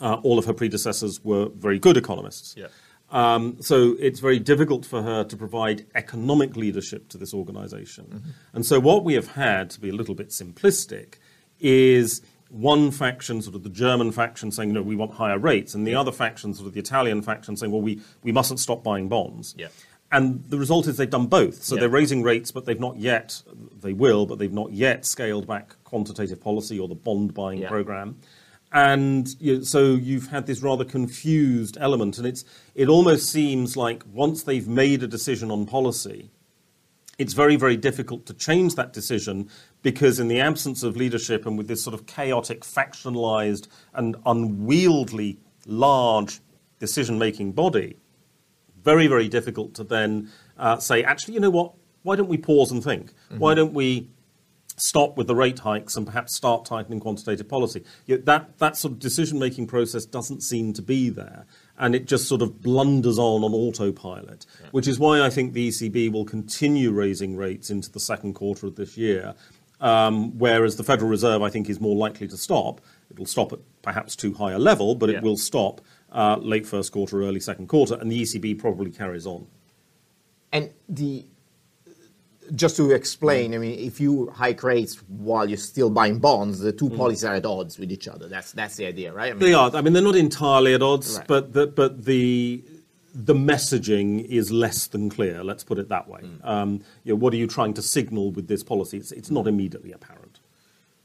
Uh, 0.00 0.14
all 0.22 0.38
of 0.38 0.44
her 0.46 0.52
predecessors 0.54 1.22
were 1.24 1.48
very 1.50 1.78
good 1.78 1.96
economists. 1.96 2.54
Yeah. 2.56 2.68
Um, 3.10 3.56
so 3.60 3.96
it's 3.98 4.20
very 4.20 4.38
difficult 4.38 4.86
for 4.86 5.02
her 5.02 5.24
to 5.24 5.36
provide 5.36 5.84
economic 5.94 6.56
leadership 6.56 7.08
to 7.08 7.18
this 7.18 7.34
organization. 7.34 8.34
And 8.52 8.64
so 8.64 8.78
what 8.78 9.04
we 9.04 9.14
have 9.14 9.28
had, 9.28 9.68
to 9.70 9.80
be 9.80 9.88
a 9.88 9.92
little 9.92 10.14
bit 10.14 10.28
simplistic, 10.28 11.14
is 11.58 12.22
one 12.48 12.90
faction, 12.92 13.42
sort 13.42 13.56
of 13.56 13.64
the 13.64 13.68
German 13.68 14.12
faction, 14.12 14.50
saying, 14.52 14.72
no, 14.72 14.82
we 14.82 14.96
want 14.96 15.14
higher 15.14 15.38
rates, 15.38 15.74
and 15.74 15.86
the 15.86 15.94
other 15.94 16.12
faction, 16.12 16.54
sort 16.54 16.68
of 16.68 16.74
the 16.74 16.80
Italian 16.80 17.20
faction, 17.22 17.56
saying, 17.56 17.72
well, 17.72 17.82
we, 17.82 18.00
we 18.22 18.32
mustn't 18.32 18.60
stop 18.60 18.82
buying 18.84 19.08
bonds. 19.08 19.54
Yeah. 19.58 19.68
And 20.12 20.42
the 20.48 20.58
result 20.58 20.88
is 20.88 20.96
they've 20.96 21.08
done 21.08 21.26
both. 21.26 21.62
So 21.62 21.74
Yeah. 21.74 21.80
they're 21.80 21.88
raising 21.88 22.22
rates, 22.22 22.50
but 22.50 22.64
they've 22.64 22.80
not 22.80 22.96
yet, 22.96 23.42
they 23.80 23.92
will, 23.92 24.26
but 24.26 24.38
they've 24.38 24.52
not 24.52 24.72
yet 24.72 25.04
scaled 25.06 25.46
back 25.46 25.76
quantitative 25.84 26.40
policy 26.40 26.78
or 26.78 26.88
the 26.88 26.96
bond 26.96 27.34
buying 27.34 27.60
Yeah. 27.60 27.68
program. 27.68 28.16
And 28.72 29.28
you 29.40 29.58
know, 29.58 29.62
so 29.62 29.94
you've 29.94 30.28
had 30.28 30.46
this 30.46 30.62
rather 30.62 30.84
confused 30.84 31.76
element, 31.80 32.18
and 32.18 32.26
it's, 32.26 32.44
it 32.74 32.88
almost 32.88 33.30
seems 33.30 33.76
like 33.76 34.04
once 34.12 34.44
they've 34.44 34.68
made 34.68 35.02
a 35.02 35.08
decision 35.08 35.50
on 35.50 35.66
policy, 35.66 36.30
it's 37.18 37.34
very, 37.34 37.56
very 37.56 37.76
difficult 37.76 38.26
to 38.26 38.34
change 38.34 38.76
that 38.76 38.92
decision 38.92 39.50
because, 39.82 40.20
in 40.20 40.28
the 40.28 40.40
absence 40.40 40.82
of 40.82 40.96
leadership 40.96 41.46
and 41.46 41.58
with 41.58 41.68
this 41.68 41.82
sort 41.82 41.94
of 41.94 42.06
chaotic, 42.06 42.60
factionalized, 42.62 43.68
and 43.92 44.16
unwieldy, 44.24 45.38
large 45.66 46.40
decision 46.78 47.18
making 47.18 47.52
body, 47.52 47.96
very, 48.82 49.06
very 49.06 49.28
difficult 49.28 49.74
to 49.74 49.84
then 49.84 50.30
uh, 50.58 50.78
say, 50.78 51.02
actually, 51.02 51.34
you 51.34 51.40
know 51.40 51.50
what? 51.50 51.74
Why 52.02 52.16
don't 52.16 52.28
we 52.28 52.38
pause 52.38 52.70
and 52.70 52.82
think? 52.82 53.12
Why 53.36 53.52
don't 53.52 53.74
we 53.74 54.08
stop 54.80 55.16
with 55.16 55.26
the 55.26 55.34
rate 55.34 55.60
hikes 55.60 55.96
and 55.96 56.06
perhaps 56.06 56.34
start 56.34 56.64
tightening 56.64 57.00
quantitative 57.00 57.48
policy? 57.48 57.84
Yet 58.06 58.24
that, 58.26 58.58
that 58.58 58.76
sort 58.76 58.92
of 58.92 58.98
decision 58.98 59.38
making 59.38 59.66
process 59.66 60.04
doesn't 60.04 60.42
seem 60.42 60.72
to 60.74 60.82
be 60.82 61.08
there. 61.08 61.46
And 61.78 61.94
it 61.94 62.06
just 62.06 62.28
sort 62.28 62.42
of 62.42 62.60
blunders 62.60 63.18
on 63.18 63.42
on 63.42 63.52
autopilot, 63.54 64.44
which 64.72 64.86
is 64.86 64.98
why 64.98 65.22
I 65.22 65.30
think 65.30 65.52
the 65.52 65.68
ECB 65.68 66.12
will 66.12 66.24
continue 66.24 66.90
raising 66.90 67.36
rates 67.36 67.70
into 67.70 67.90
the 67.90 68.00
second 68.00 68.34
quarter 68.34 68.66
of 68.66 68.76
this 68.76 68.96
year. 68.96 69.34
Um, 69.80 70.38
whereas 70.38 70.76
the 70.76 70.84
Federal 70.84 71.08
Reserve, 71.08 71.40
I 71.40 71.48
think, 71.48 71.70
is 71.70 71.80
more 71.80 71.96
likely 71.96 72.28
to 72.28 72.36
stop. 72.36 72.82
It'll 73.10 73.24
stop 73.24 73.52
at 73.54 73.60
perhaps 73.80 74.14
too 74.14 74.34
high 74.34 74.52
a 74.52 74.58
level, 74.58 74.94
but 74.94 75.08
Yeah. 75.08 75.16
it 75.16 75.22
will 75.22 75.38
stop 75.38 75.80
uh, 76.12 76.36
late 76.40 76.66
first 76.66 76.92
quarter, 76.92 77.22
early 77.22 77.40
second 77.40 77.68
quarter, 77.68 77.94
and 77.94 78.12
the 78.12 78.20
ECB 78.20 78.58
probably 78.58 78.90
carries 78.90 79.26
on. 79.26 79.46
And 80.52 80.70
the 80.88 81.24
just 82.54 82.76
to 82.76 82.90
explain, 82.92 83.52
mm. 83.52 83.54
I 83.54 83.58
mean, 83.58 83.78
if 83.78 84.00
you 84.00 84.30
hike 84.30 84.62
rates 84.62 84.96
while 85.08 85.48
you're 85.48 85.58
still 85.58 85.90
buying 85.90 86.18
bonds, 86.18 86.60
the 86.60 86.72
two 86.72 86.90
mm. 86.90 86.96
policies 86.96 87.24
are 87.24 87.34
at 87.34 87.46
odds 87.46 87.78
with 87.78 87.90
each 87.92 88.08
other. 88.08 88.28
That's 88.28 88.52
that's 88.52 88.76
the 88.76 88.86
idea, 88.86 89.12
right? 89.12 89.30
I 89.30 89.34
mean, 89.34 89.40
They 89.40 89.54
are. 89.54 89.70
I 89.74 89.80
mean, 89.82 89.92
they're 89.92 90.02
not 90.02 90.16
entirely 90.16 90.74
at 90.74 90.82
odds, 90.82 91.16
Right. 91.18 91.26
but 91.26 91.52
the, 91.52 91.66
but 91.66 92.04
the 92.04 92.62
the 93.12 93.34
messaging 93.34 94.24
is 94.24 94.52
less 94.52 94.86
than 94.86 95.10
clear. 95.10 95.42
Let's 95.42 95.64
put 95.64 95.78
it 95.78 95.88
that 95.88 96.06
way. 96.08 96.20
Mm. 96.20 96.44
Um, 96.46 96.80
you 97.04 97.12
know, 97.12 97.16
what 97.16 97.32
are 97.34 97.36
you 97.38 97.46
trying 97.48 97.74
to 97.74 97.82
signal 97.82 98.30
with 98.30 98.46
this 98.46 98.62
policy? 98.62 98.98
It's, 98.98 99.10
it's 99.12 99.30
not 99.30 99.46
immediately 99.48 99.92
apparent. 99.92 100.38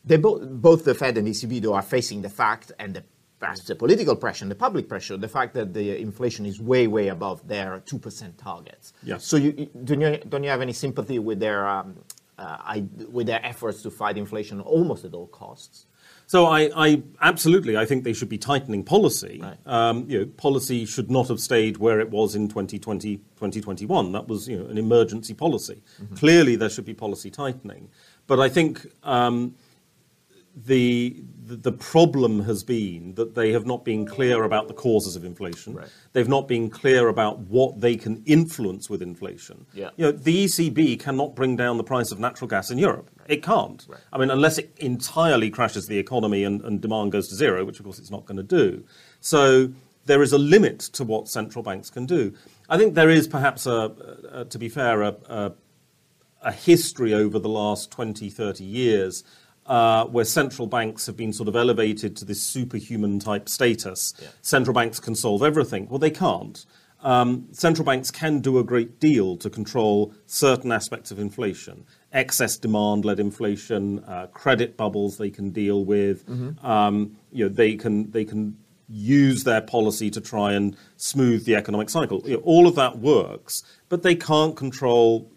they 0.06 0.18
both 0.18 0.42
both 0.62 0.86
the 0.86 0.94
Fed 0.94 1.18
and 1.18 1.28
ECB 1.28 1.62
though 1.62 1.74
are 1.74 1.82
facing 1.82 2.22
the 2.22 2.30
fact 2.30 2.72
and 2.80 2.94
the 2.96 3.04
perhaps 3.40 3.64
the 3.64 3.76
political 3.76 4.16
pressure 4.16 4.44
and 4.44 4.52
the 4.52 4.56
public 4.56 4.88
pressure, 4.88 5.18
the 5.18 5.28
fact 5.28 5.54
that 5.54 5.74
the 5.74 6.00
inflation 6.00 6.46
is 6.46 6.62
way 6.62 6.88
way 6.88 7.10
above 7.10 7.48
their 7.48 7.82
two 7.86 8.00
percent 8.00 8.38
targets. 8.38 8.94
Yeah. 9.04 9.18
So 9.18 9.38
you 9.38 9.70
don't 9.84 10.02
you 10.02 10.18
don't 10.30 10.44
you 10.44 10.50
have 10.50 10.62
any 10.62 10.74
sympathy 10.74 11.20
with 11.20 11.40
their 11.40 11.68
um, 11.68 12.00
uh, 12.38 12.58
I, 12.60 12.86
with 13.12 13.28
their 13.28 13.46
efforts 13.46 13.82
to 13.84 13.92
fight 13.92 14.18
inflation 14.18 14.62
almost 14.62 15.06
at 15.06 15.14
all 15.14 15.28
costs? 15.28 15.88
So 16.28 16.48
I, 16.48 16.72
I 16.76 17.04
absolutely 17.22 17.78
I 17.78 17.86
think 17.86 18.04
they 18.04 18.14
should 18.14 18.30
be 18.30 18.38
tightening 18.38 18.84
policy. 18.84 19.40
Right. 19.42 19.58
Um, 19.66 20.10
you 20.10 20.20
know, 20.20 20.26
policy 20.26 20.86
should 20.86 21.12
not 21.12 21.28
have 21.28 21.40
stayed 21.40 21.78
where 21.78 22.00
it 22.00 22.10
was 22.10 22.36
in 22.36 22.48
2020, 22.48 23.18
2021. 23.18 24.12
That 24.12 24.28
was 24.28 24.48
you 24.48 24.58
know 24.58 24.66
an 24.66 24.78
emergency 24.78 25.34
policy. 25.34 25.84
Clearly, 26.16 26.56
there 26.56 26.70
should 26.70 26.86
be 26.86 26.94
policy 26.94 27.30
tightening. 27.30 27.90
But 28.28 28.40
I 28.40 28.50
think 28.50 28.88
um, 29.04 29.56
the, 30.56 31.22
the 31.44 31.72
problem 31.72 32.44
has 32.44 32.64
been 32.64 33.14
that 33.16 33.36
they 33.36 33.52
have 33.52 33.66
not 33.66 33.84
been 33.84 34.06
clear 34.06 34.44
about 34.44 34.70
the 34.70 34.74
causes 34.74 35.16
of 35.18 35.26
inflation. 35.26 35.74
Right. 35.74 35.90
They've 36.14 36.30
not 36.30 36.48
been 36.48 36.70
clear 36.70 37.10
about 37.10 37.40
what 37.40 37.82
they 37.82 37.98
can 37.98 38.24
influence 38.26 38.90
with 38.90 39.02
inflation. 39.02 39.66
Yeah. 39.74 39.90
You 39.98 40.06
know, 40.06 40.12
the 40.14 40.46
ECB 40.46 41.00
cannot 41.00 41.36
bring 41.36 41.58
down 41.58 41.78
the 41.78 41.84
price 41.84 42.12
of 42.12 42.20
natural 42.20 42.48
gas 42.48 42.72
in 42.72 42.78
Europe. 42.78 43.10
It 43.28 43.44
can't. 43.44 43.86
Right. 43.90 44.00
I 44.14 44.18
mean, 44.18 44.32
unless 44.32 44.58
it 44.58 44.72
entirely 44.78 45.50
crashes 45.50 45.88
the 45.88 45.98
economy 45.98 46.46
and, 46.46 46.62
and 46.62 46.80
demand 46.80 47.12
goes 47.12 47.28
to 47.30 47.36
zero, 47.36 47.66
which 47.66 47.80
of 47.80 47.84
course 47.84 48.00
it's 48.00 48.12
not 48.12 48.26
going 48.26 48.38
to 48.38 48.44
do. 48.44 48.86
So 49.20 49.74
there 50.06 50.22
is 50.22 50.32
a 50.32 50.38
limit 50.38 50.80
to 50.80 51.04
what 51.04 51.28
central 51.28 51.64
banks 51.64 51.90
can 51.90 52.06
do. 52.06 52.34
I 52.70 52.78
think 52.78 52.94
there 52.94 53.10
is 53.10 53.28
perhaps 53.28 53.66
a, 53.66 53.92
a 54.32 54.46
to 54.46 54.58
be 54.58 54.70
fair, 54.70 55.02
a, 55.02 55.16
a, 55.28 55.52
a 56.44 56.52
history 56.54 57.14
over 57.14 57.40
the 57.40 57.50
last 57.50 57.92
20, 57.92 58.30
30 58.30 58.64
years 58.64 59.24
uh, 59.66 60.06
where 60.06 60.26
central 60.26 60.68
banks 60.68 61.06
have 61.06 61.18
been 61.18 61.34
sort 61.34 61.50
of 61.50 61.56
elevated 61.56 62.16
to 62.18 62.26
this 62.26 62.42
superhuman 62.42 63.20
type 63.20 63.50
status. 63.50 64.14
Yeah. 64.22 64.28
Central 64.42 64.74
banks 64.74 65.00
can 65.00 65.16
solve 65.16 65.44
everything. 65.44 65.88
Well, 65.90 66.00
they 66.00 66.12
can't. 66.12 66.66
Um, 67.02 67.48
central 67.52 67.86
banks 67.86 68.10
can 68.10 68.40
do 68.40 68.58
a 68.58 68.64
great 68.64 69.00
deal 69.00 69.38
to 69.38 69.50
control 69.50 70.14
certain 70.26 70.72
aspects 70.72 71.12
of 71.12 71.20
inflation. 71.20 71.86
Excess 72.12 72.58
demand 72.58 73.06
led 73.06 73.20
inflation, 73.20 74.00
uh, 74.06 74.28
credit 74.28 74.76
bubbles 74.76 75.18
they 75.18 75.30
can 75.30 75.52
deal 75.52 75.86
with. 75.86 76.28
Um, 76.64 77.18
you 77.32 77.46
know, 77.46 77.54
they 77.54 77.76
can, 77.76 78.10
they 78.12 78.26
can 78.26 78.58
use 78.88 79.44
their 79.44 79.62
policy 79.62 80.10
to 80.12 80.22
try 80.22 80.54
and 80.54 80.76
smooth 80.98 81.46
the 81.46 81.56
economic 81.56 81.90
cycle. 81.90 82.22
You 82.26 82.38
know, 82.38 82.44
all 82.44 82.68
of 82.68 82.76
that 82.76 82.98
works, 83.00 83.64
but 83.90 84.04
they 84.04 84.16
can't 84.16 84.56
control 84.56 85.32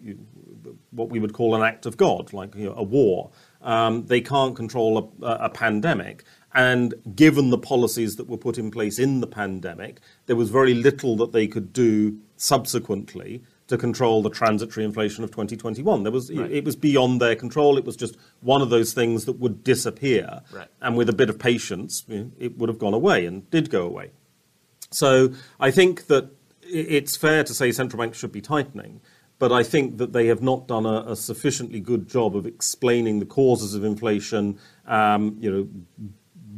what 0.91 1.09
we 1.09 1.19
would 1.19 1.33
call 1.33 1.55
an 1.55 1.61
act 1.61 1.85
of 1.85 1.97
God, 1.97 2.33
like 2.33 2.55
you 2.55 2.65
know, 2.65 2.75
a 2.75 2.83
war. 2.83 3.31
Um, 3.61 4.05
they 4.05 4.21
can't 4.21 4.55
control 4.55 5.13
a, 5.21 5.25
a 5.25 5.49
pandemic. 5.49 6.23
And 6.53 6.93
given 7.15 7.49
the 7.49 7.57
policies 7.57 8.15
that 8.15 8.27
were 8.27 8.37
put 8.37 8.57
in 8.57 8.71
place 8.71 8.97
in 8.97 9.19
the 9.19 9.27
pandemic, 9.27 9.99
there 10.25 10.35
was 10.35 10.49
very 10.49 10.73
little 10.73 11.15
that 11.17 11.31
they 11.31 11.47
could 11.47 11.71
do 11.73 12.17
subsequently 12.37 13.43
to 13.67 13.77
control 13.77 14.23
the 14.23 14.31
transitory 14.31 14.83
inflation 14.83 15.23
of 15.23 15.29
2021. 15.29 16.01
There 16.03 16.11
was, 16.11 16.31
Right. 16.33 16.51
It 16.51 16.65
was 16.65 16.75
beyond 16.75 17.21
their 17.21 17.35
control. 17.35 17.77
It 17.77 17.85
was 17.85 17.95
just 17.95 18.17
one 18.41 18.63
of 18.63 18.71
those 18.71 18.93
things 18.93 19.25
that 19.25 19.33
would 19.33 19.63
disappear. 19.63 20.41
Right. 20.51 20.67
And 20.81 20.97
with 20.97 21.07
a 21.07 21.13
bit 21.13 21.29
of 21.29 21.37
patience, 21.37 22.03
you 22.07 22.17
know, 22.17 22.31
it 22.39 22.57
would 22.57 22.67
have 22.67 22.79
gone 22.79 22.95
away 22.95 23.27
and 23.27 23.47
did 23.51 23.69
go 23.69 23.85
away. 23.85 24.09
So 24.89 25.33
I 25.59 25.69
think 25.69 26.07
that 26.07 26.31
it's 26.63 27.15
fair 27.15 27.43
to 27.43 27.53
say 27.53 27.71
central 27.71 28.01
banks 28.01 28.17
should 28.17 28.31
be 28.31 28.41
tightening, 28.41 29.01
but 29.39 29.53
I 29.53 29.63
think 29.63 29.97
that 29.97 30.11
they 30.11 30.27
have 30.27 30.41
not 30.41 30.67
done 30.67 30.85
a, 30.85 31.15
sufficiently 31.15 31.79
good 31.79 32.07
job 32.09 32.35
of 32.35 32.45
explaining 32.45 33.19
the 33.19 33.25
causes 33.25 33.73
of 33.73 33.85
inflation. 33.85 34.59
Um, 34.85 35.37
you 35.39 35.49
know, 35.49 35.67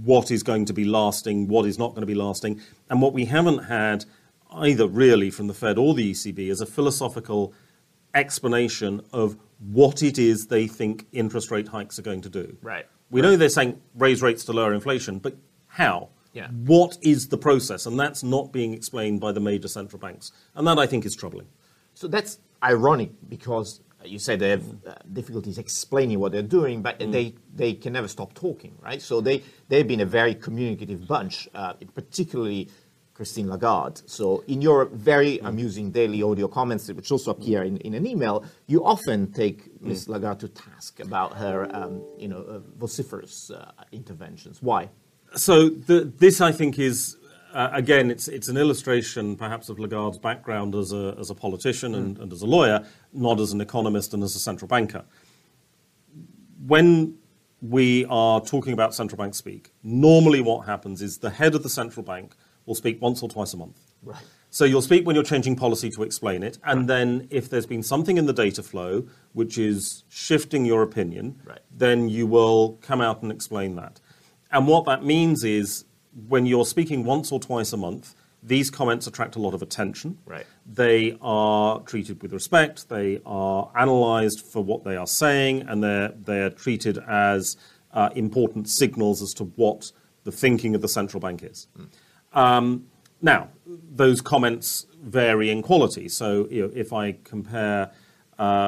what 0.03 0.31
is 0.31 0.41
going 0.41 0.65
to 0.65 0.73
be 0.73 0.83
lasting, 0.83 1.47
what 1.47 1.67
is 1.67 1.77
not 1.77 1.89
going 1.89 2.01
to 2.01 2.07
be 2.07 2.15
lasting, 2.15 2.59
and 2.89 3.01
what 3.01 3.13
we 3.13 3.25
haven't 3.25 3.65
had 3.65 4.05
either 4.51 4.87
really 4.87 5.29
from 5.29 5.47
the 5.47 5.53
Fed 5.53 5.77
or 5.77 5.93
the 5.93 6.11
ECB 6.11 6.49
is 6.49 6.59
a 6.59 6.65
philosophical 6.65 7.53
explanation 8.13 9.01
of 9.13 9.37
what 9.59 10.01
it 10.01 10.17
is 10.17 10.47
they 10.47 10.67
think 10.67 11.05
interest 11.11 11.51
rate 11.51 11.67
hikes 11.67 11.99
are 11.99 12.01
going 12.01 12.21
to 12.21 12.29
do. 12.29 12.57
Right. 12.61 12.87
We 13.11 13.21
know 13.21 13.37
they're 13.37 13.49
saying 13.49 13.79
raise 13.95 14.21
rates 14.21 14.43
to 14.45 14.53
lower 14.53 14.73
inflation, 14.73 15.19
but 15.19 15.35
how? 15.67 16.09
Yeah. 16.33 16.47
What 16.47 16.97
is 17.01 17.27
the 17.27 17.37
process? 17.37 17.85
And 17.85 17.99
that's 17.99 18.23
not 18.23 18.51
being 18.51 18.73
explained 18.73 19.19
by 19.19 19.31
the 19.31 19.39
major 19.39 19.67
central 19.67 19.99
banks. 19.99 20.31
And 20.55 20.65
that 20.67 20.79
I 20.79 20.87
think 20.87 21.05
is 21.05 21.15
troubling. 21.15 21.47
So 21.93 22.07
that's 22.07 22.39
ironic 22.63 23.11
because 23.27 23.81
you 24.03 24.19
say 24.19 24.35
they 24.35 24.49
have 24.49 24.63
uh, 24.87 24.95
difficulties 25.13 25.57
explaining 25.57 26.19
what 26.19 26.31
they're 26.31 26.41
doing, 26.41 26.81
but 26.81 26.99
they, 26.99 27.35
they 27.53 27.73
can 27.73 27.93
never 27.93 28.07
stop 28.07 28.33
talking, 28.33 28.75
right? 28.81 29.01
So 29.01 29.21
they, 29.21 29.43
they've 29.69 29.87
been 29.87 30.01
a 30.01 30.05
very 30.05 30.33
communicative 30.33 31.07
bunch, 31.07 31.47
uh, 31.53 31.73
particularly 31.93 32.69
Christine 33.13 33.49
Lagarde. 33.49 34.01
So 34.07 34.43
in 34.47 34.61
your 34.61 34.85
very 34.85 35.37
amusing 35.39 35.91
daily 35.91 36.23
audio 36.23 36.47
comments, 36.47 36.91
which 36.91 37.11
also 37.11 37.31
appear 37.31 37.63
in, 37.63 37.77
in 37.77 37.93
an 37.93 38.07
email, 38.07 38.43
you 38.65 38.83
often 38.83 39.31
take 39.31 39.79
Ms. 39.81 40.09
Lagarde 40.09 40.39
to 40.39 40.47
task 40.47 40.99
about 40.99 41.37
her, 41.37 41.69
um, 41.75 42.03
you 42.17 42.27
know, 42.27 42.41
uh, 42.41 42.59
vociferous 42.77 43.51
uh, 43.51 43.71
interventions. 43.91 44.63
Why? 44.63 44.89
So 45.35 45.69
the, 45.69 46.11
this, 46.17 46.41
I 46.41 46.51
think, 46.51 46.79
is 46.79 47.17
uh, 47.20 47.20
Uh, 47.53 47.69
again, 47.73 48.09
it's 48.09 48.27
it's 48.27 48.47
an 48.47 48.57
illustration, 48.57 49.35
perhaps, 49.35 49.69
of 49.69 49.77
Lagarde's 49.77 50.17
background 50.17 50.75
as 50.75 50.93
a 50.93 51.15
as 51.19 51.29
a 51.29 51.35
politician 51.35 51.95
and, 51.95 52.17
and 52.17 52.31
as 52.31 52.41
a 52.41 52.45
lawyer, 52.45 52.85
not 53.13 53.39
as 53.39 53.51
an 53.51 53.61
economist 53.61 54.13
and 54.13 54.23
as 54.23 54.35
a 54.35 54.39
central 54.39 54.67
banker. 54.67 55.03
When 56.65 57.17
we 57.61 58.05
are 58.05 58.39
talking 58.41 58.73
about 58.73 58.93
central 58.95 59.17
bank 59.17 59.35
speak, 59.35 59.71
normally 59.83 60.41
what 60.41 60.65
happens 60.65 61.01
is 61.01 61.17
the 61.19 61.29
head 61.29 61.53
of 61.55 61.63
the 61.63 61.69
central 61.69 62.03
bank 62.03 62.35
will 62.65 62.75
speak 62.75 63.01
once 63.01 63.21
or 63.21 63.29
twice 63.29 63.53
a 63.53 63.57
month. 63.57 63.79
Right. 64.03 64.21
So 64.49 64.65
you'll 64.65 64.81
speak 64.81 65.05
when 65.05 65.15
you're 65.15 65.23
changing 65.23 65.55
policy 65.55 65.89
to 65.91 66.03
explain 66.03 66.43
it, 66.43 66.57
and 66.63 66.89
then 66.89 67.27
if 67.29 67.49
there's 67.49 67.65
been 67.65 67.83
something 67.83 68.17
in 68.17 68.25
the 68.25 68.33
data 68.33 68.61
flow 68.63 69.07
which 69.33 69.57
is 69.57 70.03
shifting 70.09 70.65
your 70.65 70.81
opinion, 70.83 71.39
Right. 71.45 71.59
then 71.71 72.09
you 72.09 72.27
will 72.27 72.77
come 72.81 73.01
out 73.01 73.21
and 73.23 73.31
explain 73.31 73.75
that. 73.75 73.99
And 74.51 74.67
what 74.67 74.85
that 74.85 75.03
means 75.05 75.43
is 75.43 75.85
when 76.27 76.45
you're 76.45 76.65
speaking 76.65 77.03
once 77.03 77.31
or 77.31 77.39
twice 77.39 77.73
a 77.73 77.77
month, 77.77 78.15
these 78.43 78.69
comments 78.69 79.07
attract 79.07 79.35
a 79.35 79.39
lot 79.39 79.53
of 79.53 79.61
attention. 79.61 80.17
Right. 80.25 80.45
They 80.65 81.17
are 81.21 81.79
treated 81.81 82.21
with 82.21 82.33
respect. 82.33 82.89
They 82.89 83.21
are 83.25 83.69
analysed 83.75 84.45
for 84.45 84.63
what 84.63 84.83
they 84.83 84.95
are 84.95 85.07
saying, 85.07 85.61
and 85.67 85.83
they're 85.83 86.09
they're 86.09 86.49
treated 86.49 86.97
as 87.07 87.57
uh, 87.93 88.09
important 88.15 88.67
signals 88.69 89.21
as 89.21 89.33
to 89.35 89.43
what 89.43 89.91
the 90.23 90.31
thinking 90.31 90.75
of 90.75 90.81
the 90.81 90.87
central 90.87 91.19
bank 91.19 91.43
is. 91.43 91.67
Um, 92.33 92.87
now, 93.21 93.49
those 93.65 94.21
comments 94.21 94.87
vary 95.03 95.49
in 95.49 95.61
quality. 95.61 96.07
So, 96.09 96.47
you 96.49 96.63
know, 96.63 96.71
if 96.75 96.93
I 96.93 97.17
compare, 97.23 97.91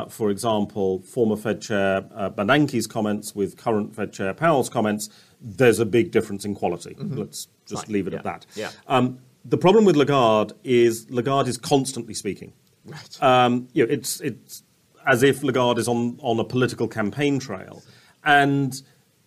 for 0.10 0.30
example, 0.30 1.02
former 1.02 1.36
Fed 1.36 1.62
Chair 1.62 2.06
uh, 2.16 2.30
Bernanke's 2.30 2.88
comments 2.88 3.36
with 3.36 3.58
current 3.58 3.96
Fed 3.96 4.14
Chair 4.14 4.34
Powell's 4.34 4.70
comments, 4.70 5.10
there's 5.42 5.80
a 5.80 5.86
big 5.86 6.12
difference 6.12 6.46
in 6.46 6.56
quality. 6.56 6.96
Let's 7.00 7.48
just 7.66 7.86
Fine. 7.86 7.94
leave 7.94 8.08
it 8.08 8.14
at 8.14 8.24
that. 8.24 8.46
Yeah. 8.56 8.72
Um, 8.88 9.20
the 9.46 9.58
problem 9.58 9.86
with 9.86 9.96
Lagarde 9.96 10.54
is 10.64 11.10
Lagarde 11.10 11.50
is 11.50 11.58
constantly 11.58 12.14
speaking. 12.14 12.54
Right. 12.86 13.24
Um, 13.24 13.68
you 13.74 13.86
know, 13.86 13.92
it's 13.92 14.22
it's 14.22 14.64
as 15.06 15.24
if 15.24 15.44
Lagarde 15.44 15.80
is 15.80 15.88
on 15.88 16.18
on 16.22 16.40
a 16.40 16.44
political 16.44 16.88
campaign 16.88 17.40
trail, 17.40 17.82
and 18.24 18.74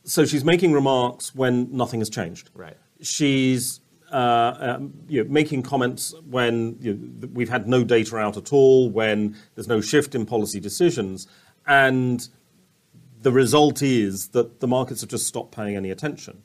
so 0.04 0.24
she's 0.24 0.44
making 0.44 0.72
remarks 0.72 1.34
when 1.34 1.74
nothing 1.74 2.00
has 2.00 2.08
changed. 2.08 2.50
Right. 2.54 2.76
She's 3.02 3.80
uh, 4.12 4.56
um, 4.60 4.94
you 5.08 5.22
know, 5.22 5.30
making 5.30 5.62
comments 5.62 6.14
when 6.28 6.76
you 6.80 6.94
know, 6.94 7.28
we've 7.32 7.48
had 7.48 7.68
no 7.68 7.84
data 7.84 8.16
out 8.16 8.36
at 8.36 8.52
all, 8.52 8.90
when 8.90 9.36
there's 9.54 9.68
no 9.68 9.80
shift 9.80 10.14
in 10.14 10.26
policy 10.26 10.60
decisions, 10.60 11.26
and 11.66 12.28
the 13.22 13.32
result 13.32 13.82
is 13.82 14.28
that 14.28 14.60
the 14.60 14.68
markets 14.68 15.00
have 15.00 15.10
just 15.10 15.26
stopped 15.26 15.52
paying 15.54 15.74
any 15.74 15.90
attention. 15.90 16.42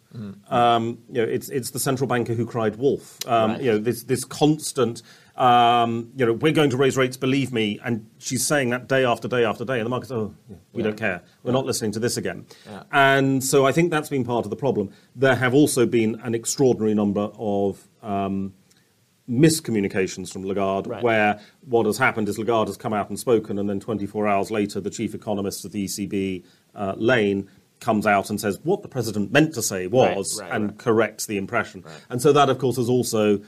Um, 0.49 0.99
you 1.09 1.21
know, 1.21 1.27
it's 1.29 1.49
it's 1.49 1.71
the 1.71 1.79
central 1.79 2.07
banker 2.07 2.33
who 2.33 2.45
cried 2.45 2.77
wolf. 2.77 3.17
Um, 3.27 3.51
Right. 3.51 3.61
You 3.61 3.71
know, 3.71 3.77
this 3.77 4.03
this 4.03 4.23
constant. 4.23 5.03
Um, 5.35 6.11
you 6.17 6.25
know, 6.25 6.33
we're 6.33 6.51
going 6.51 6.69
to 6.71 6.77
raise 6.77 6.97
rates. 6.97 7.17
Believe 7.17 7.51
me, 7.53 7.79
and 7.83 8.05
she's 8.19 8.45
saying 8.45 8.69
that 8.71 8.87
day 8.87 9.05
after 9.05 9.27
day 9.27 9.45
after 9.45 9.63
day, 9.65 9.77
and 9.79 9.85
the 9.85 9.89
markets, 9.89 10.11
oh, 10.11 10.33
yeah, 10.49 10.55
we 10.73 10.81
Yeah. 10.83 10.89
don't 10.89 10.97
care. 10.97 11.23
We're 11.43 11.53
not 11.53 11.65
listening 11.65 11.91
to 11.93 11.99
this 11.99 12.17
again. 12.17 12.45
Yeah. 12.65 12.83
And 12.91 13.43
so 13.43 13.65
I 13.65 13.71
think 13.71 13.91
that's 13.91 14.09
been 14.09 14.23
part 14.25 14.45
of 14.45 14.49
the 14.49 14.55
problem. 14.57 14.89
There 15.15 15.35
have 15.35 15.53
also 15.53 15.85
been 15.85 16.19
an 16.23 16.35
extraordinary 16.35 16.93
number 16.93 17.29
of 17.37 17.87
um, 18.03 18.53
miscommunications 19.29 20.31
from 20.31 20.43
Lagarde, 20.45 20.89
Right. 20.89 21.03
where 21.03 21.39
what 21.65 21.85
has 21.85 21.97
happened 21.97 22.27
is 22.27 22.37
Lagarde 22.37 22.69
has 22.69 22.77
come 22.77 22.93
out 22.93 23.09
and 23.09 23.17
spoken, 23.19 23.57
and 23.57 23.69
then 23.69 23.79
24 23.79 24.27
hours 24.27 24.51
later, 24.51 24.81
the 24.81 24.89
chief 24.89 25.15
economist 25.15 25.63
of 25.65 25.71
the 25.71 25.85
ECB, 25.85 26.43
uh, 26.75 26.93
Lane, 26.97 27.47
comes 27.79 28.05
out 28.05 28.29
and 28.29 28.39
says 28.39 28.59
what 28.63 28.83
the 28.83 28.87
president 28.87 29.31
meant 29.31 29.53
to 29.55 29.61
say 29.61 29.87
was, 29.87 30.39
Right, 30.39 30.51
right, 30.51 30.55
and 30.61 30.77
corrects 30.77 31.25
the 31.25 31.37
impression. 31.37 31.83
And 32.09 32.21
so 32.21 32.31
that, 32.33 32.49
of 32.49 32.59
course, 32.59 32.75
has 32.75 32.89
also 32.89 33.39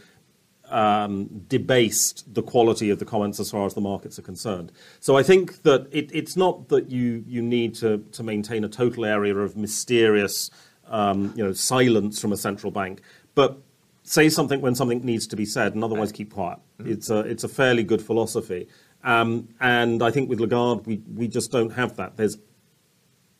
um, 0.73 1.27
debased 1.47 2.33
the 2.33 2.41
quality 2.41 2.89
of 2.89 2.97
the 2.97 3.05
comments 3.05 3.39
as 3.39 3.51
far 3.51 3.65
as 3.65 3.75
the 3.75 3.81
markets 3.81 4.17
are 4.17 4.23
concerned. 4.23 4.71
So 4.99 5.15
I 5.15 5.23
think 5.23 5.62
that 5.62 5.88
it, 5.91 6.09
it's 6.12 6.36
not 6.36 6.69
that 6.69 6.89
you, 6.89 7.23
you 7.27 7.41
need 7.43 7.75
to, 7.75 7.99
to 7.99 8.23
maintain 8.23 8.63
a 8.63 8.69
total 8.69 9.05
area 9.05 9.36
of 9.36 9.55
mysterious 9.55 10.49
um, 10.88 11.31
you 11.36 11.43
know, 11.43 11.53
silence 11.53 12.19
from 12.19 12.33
a 12.33 12.38
central 12.38 12.71
bank, 12.71 13.01
but 13.36 13.62
say 14.01 14.29
something 14.29 14.62
when 14.62 14.73
something 14.73 15.05
needs 15.05 15.27
to 15.27 15.36
be 15.36 15.45
said 15.45 15.75
and 15.75 15.83
otherwise 15.83 16.12
keep 16.12 16.33
quiet. 16.33 16.59
It's, 16.79 17.09
a, 17.12 17.19
it's 17.19 17.43
a 17.43 17.47
fairly 17.47 17.83
good 17.83 18.01
philosophy. 18.01 18.67
Um, 19.03 19.49
and 19.62 20.01
I 20.01 20.09
think 20.09 20.27
with 20.27 20.39
Lagarde, 20.39 20.86
we, 20.86 21.01
we 21.13 21.27
just 21.27 21.51
don't 21.51 21.71
have 21.71 21.97
that. 21.97 22.17
There's 22.17 22.38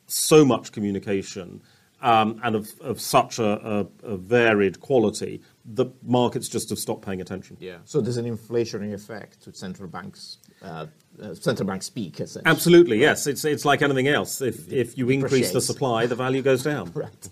so 0.06 0.46
much 0.46 0.72
communication 0.72 1.64
um, 2.04 2.40
and 2.44 2.56
of, 2.56 2.70
of 2.82 3.02
such 3.02 3.40
a, 3.40 3.88
a, 4.04 4.08
a 4.14 4.18
varied 4.18 4.80
quality 4.82 5.42
that 5.66 5.92
markets 6.04 6.50
just 6.50 6.70
have 6.70 6.80
stopped 6.80 7.06
paying 7.06 7.22
attention. 7.22 7.58
Yeah. 7.60 7.78
So 7.86 8.02
there's 8.02 8.18
an 8.18 8.26
inflationary 8.26 8.94
effect 8.94 9.44
to 9.44 9.54
central 9.54 9.88
banks, 9.88 10.40
uh, 10.62 10.88
uh, 11.22 11.34
central 11.36 11.68
bank 11.68 11.84
speak, 11.84 12.20
essentially. 12.20 12.52
Absolutely, 12.52 13.00
yes. 13.00 13.28
It's, 13.28 13.46
it's 13.46 13.64
like 13.64 13.82
anything 13.82 14.08
else. 14.08 14.42
If, 14.42 14.72
if 14.72 14.98
you 14.98 15.10
increase 15.10 15.52
the 15.52 15.62
supply, 15.62 16.06
the 16.06 16.16
value 16.16 16.42
goes 16.42 16.64
down. 16.64 16.92
Right. 17.04 17.30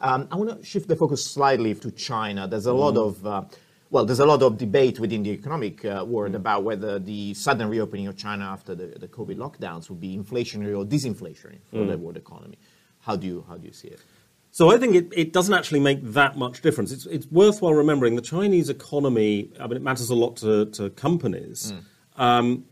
Um, 0.00 0.28
I 0.30 0.36
want 0.36 0.60
to 0.60 0.64
shift 0.64 0.86
the 0.86 0.94
focus 0.94 1.24
slightly 1.24 1.74
to 1.74 1.90
China. 1.90 2.46
There's 2.46 2.66
a 2.66 2.72
lot 2.72 2.96
of 2.96 3.26
uh, 3.26 3.42
well, 3.90 4.04
there's 4.04 4.20
a 4.20 4.26
lot 4.26 4.42
of 4.42 4.58
debate 4.58 5.00
within 5.00 5.22
the 5.22 5.30
economic 5.30 5.84
uh, 5.84 6.04
world 6.06 6.34
about 6.34 6.62
whether 6.62 6.98
the 6.98 7.34
sudden 7.34 7.68
reopening 7.68 8.06
of 8.06 8.16
China 8.16 8.44
after 8.44 8.74
the, 8.74 8.86
the 8.98 9.08
COVID 9.08 9.36
lockdowns 9.36 9.88
would 9.88 10.00
be 10.00 10.16
inflationary 10.16 10.76
or 10.76 10.84
disinflationary 10.84 11.58
for 11.70 11.84
the 11.84 11.96
world 11.96 12.16
economy. 12.16 12.58
How 13.00 13.16
do 13.16 13.26
you 13.26 13.44
how 13.48 13.56
do 13.56 13.66
you 13.66 13.72
see 13.72 13.88
it? 13.88 14.00
So 14.50 14.70
I 14.70 14.78
think 14.78 14.94
it, 14.94 15.08
it 15.14 15.32
doesn't 15.32 15.54
actually 15.54 15.80
make 15.80 16.02
that 16.02 16.36
much 16.36 16.62
difference. 16.62 16.90
It's, 16.90 17.06
it's 17.06 17.26
worthwhile 17.26 17.74
remembering 17.74 18.16
the 18.16 18.22
Chinese 18.22 18.68
economy, 18.68 19.50
I 19.60 19.66
mean, 19.66 19.76
it 19.76 19.82
matters 19.82 20.10
a 20.10 20.14
lot 20.14 20.36
to, 20.38 20.66
to 20.66 20.90
companies. 20.90 21.72
Um, 22.16 22.64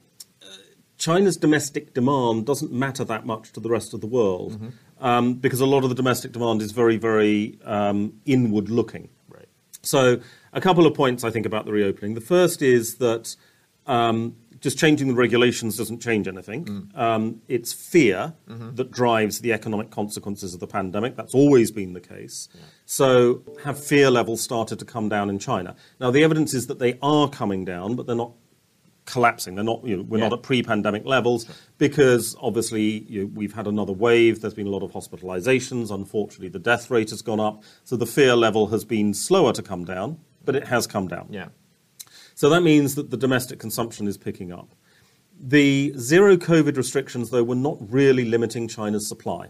uh, 0.42 0.46
China's 0.98 1.36
domestic 1.36 1.94
demand 1.94 2.46
doesn't 2.46 2.72
matter 2.72 3.04
that 3.04 3.26
much 3.26 3.52
to 3.52 3.60
the 3.60 3.68
rest 3.68 3.94
of 3.94 4.00
the 4.00 4.06
world 4.06 4.60
um, 5.00 5.34
because 5.34 5.60
a 5.60 5.66
lot 5.66 5.84
of 5.84 5.90
the 5.90 5.94
domestic 5.94 6.32
demand 6.32 6.62
is 6.62 6.72
very, 6.72 6.96
very 6.96 7.58
um, 7.64 8.14
inward 8.24 8.68
looking. 8.68 9.08
Right. 9.28 9.48
So, 9.82 10.20
a 10.52 10.60
couple 10.60 10.86
of 10.86 10.94
points 10.94 11.22
I 11.22 11.30
think 11.30 11.46
about 11.46 11.66
the 11.66 11.72
reopening. 11.72 12.14
The 12.14 12.20
first 12.20 12.62
is 12.62 12.96
that 12.96 13.36
um, 13.86 14.36
just 14.66 14.78
changing 14.78 15.06
the 15.06 15.14
regulations 15.14 15.76
doesn't 15.76 16.00
change 16.00 16.26
anything. 16.26 16.90
Um, 16.96 17.40
it's 17.46 17.72
fear 17.72 18.34
that 18.78 18.90
drives 18.90 19.40
the 19.40 19.52
economic 19.52 19.90
consequences 19.90 20.54
of 20.54 20.60
the 20.60 20.66
pandemic. 20.66 21.14
That's 21.14 21.34
always 21.34 21.70
been 21.70 21.92
the 21.92 22.00
case. 22.00 22.48
So, 22.84 23.42
have 23.64 23.76
fear 23.92 24.10
levels 24.10 24.40
started 24.42 24.80
to 24.80 24.84
come 24.84 25.08
down 25.08 25.30
in 25.30 25.38
China? 25.38 25.76
Now, 26.00 26.10
the 26.10 26.24
evidence 26.24 26.52
is 26.52 26.66
that 26.66 26.80
they 26.80 26.98
are 27.00 27.28
coming 27.30 27.64
down, 27.64 27.94
but 27.94 28.06
they're 28.06 28.16
not 28.26 28.32
collapsing. 29.04 29.54
They're 29.54 29.64
not. 29.72 29.86
You 29.86 29.98
know, 29.98 30.02
we're 30.02 30.18
Yeah. 30.18 30.28
not 30.30 30.38
at 30.38 30.42
pre-pandemic 30.42 31.04
levels 31.06 31.46
because 31.78 32.34
obviously 32.40 33.04
you 33.08 33.20
know, 33.22 33.30
we've 33.34 33.52
had 33.52 33.68
another 33.68 33.92
wave. 33.92 34.40
There's 34.40 34.54
been 34.54 34.66
a 34.66 34.70
lot 34.70 34.82
of 34.82 34.90
hospitalizations. 34.90 35.92
Unfortunately, 35.92 36.48
the 36.48 36.58
death 36.58 36.90
rate 36.90 37.10
has 37.10 37.22
gone 37.22 37.38
up. 37.38 37.62
So 37.84 37.96
the 37.96 38.06
fear 38.06 38.34
level 38.34 38.66
has 38.74 38.84
been 38.84 39.14
slower 39.14 39.52
to 39.52 39.62
come 39.62 39.84
down, 39.84 40.18
but 40.44 40.56
it 40.56 40.66
has 40.66 40.88
come 40.88 41.06
down. 41.06 41.28
Yeah. 41.30 41.48
So 42.36 42.50
that 42.50 42.62
means 42.62 42.94
that 42.94 43.10
the 43.10 43.16
domestic 43.16 43.58
consumption 43.58 44.06
is 44.06 44.16
picking 44.18 44.52
up. 44.52 44.68
The 45.40 45.94
zero 45.98 46.36
COVID 46.36 46.76
restrictions, 46.76 47.30
though, 47.30 47.42
were 47.42 47.54
not 47.54 47.78
really 47.80 48.24
limiting 48.26 48.68
China's 48.68 49.08
supply. 49.08 49.48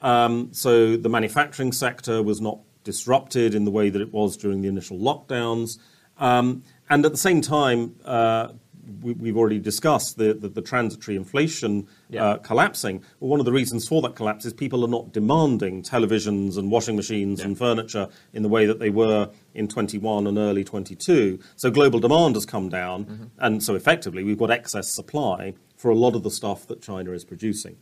Um, 0.00 0.48
so 0.52 0.96
the 0.96 1.08
manufacturing 1.08 1.72
sector 1.72 2.22
was 2.22 2.40
not 2.40 2.60
disrupted 2.84 3.54
in 3.54 3.64
the 3.64 3.72
way 3.72 3.90
that 3.90 4.00
it 4.00 4.12
was 4.12 4.36
during 4.36 4.62
the 4.62 4.68
initial 4.68 4.98
lockdowns. 4.98 5.78
Um, 6.18 6.62
and 6.88 7.04
at 7.04 7.10
the 7.10 7.18
same 7.18 7.40
time, 7.40 7.96
uh, 8.04 8.48
we, 9.02 9.12
we've 9.14 9.36
already 9.36 9.58
discussed 9.58 10.16
the, 10.16 10.34
the, 10.34 10.48
the 10.48 10.62
transitory 10.62 11.16
inflation 11.16 11.88
Yeah. 12.08 12.24
uh, 12.24 12.36
collapsing. 12.38 13.02
Well, 13.20 13.30
one 13.30 13.40
of 13.40 13.46
the 13.46 13.52
reasons 13.52 13.86
for 13.88 14.00
that 14.02 14.14
collapse 14.14 14.44
is 14.44 14.52
people 14.52 14.84
are 14.84 14.88
not 14.88 15.12
demanding 15.12 15.82
televisions 15.82 16.56
and 16.56 16.70
washing 16.70 16.96
machines 16.96 17.40
and 17.40 17.58
furniture 17.58 18.08
in 18.32 18.42
the 18.42 18.48
way 18.48 18.66
that 18.66 18.78
they 18.78 18.90
were 18.90 19.30
in 19.54 19.68
21 19.68 20.26
and 20.26 20.38
early 20.38 20.64
22. 20.64 21.38
So 21.56 21.70
global 21.70 21.98
demand 22.00 22.34
has 22.36 22.46
come 22.46 22.68
down, 22.68 23.30
and 23.38 23.62
so 23.62 23.74
effectively 23.74 24.22
we've 24.22 24.38
got 24.38 24.50
excess 24.50 24.88
supply 24.88 25.54
for 25.76 25.90
a 25.90 25.94
lot 25.94 26.14
of 26.14 26.22
the 26.22 26.30
stuff 26.30 26.66
that 26.68 26.80
China 26.82 27.12
is 27.12 27.24
producing. 27.24 27.76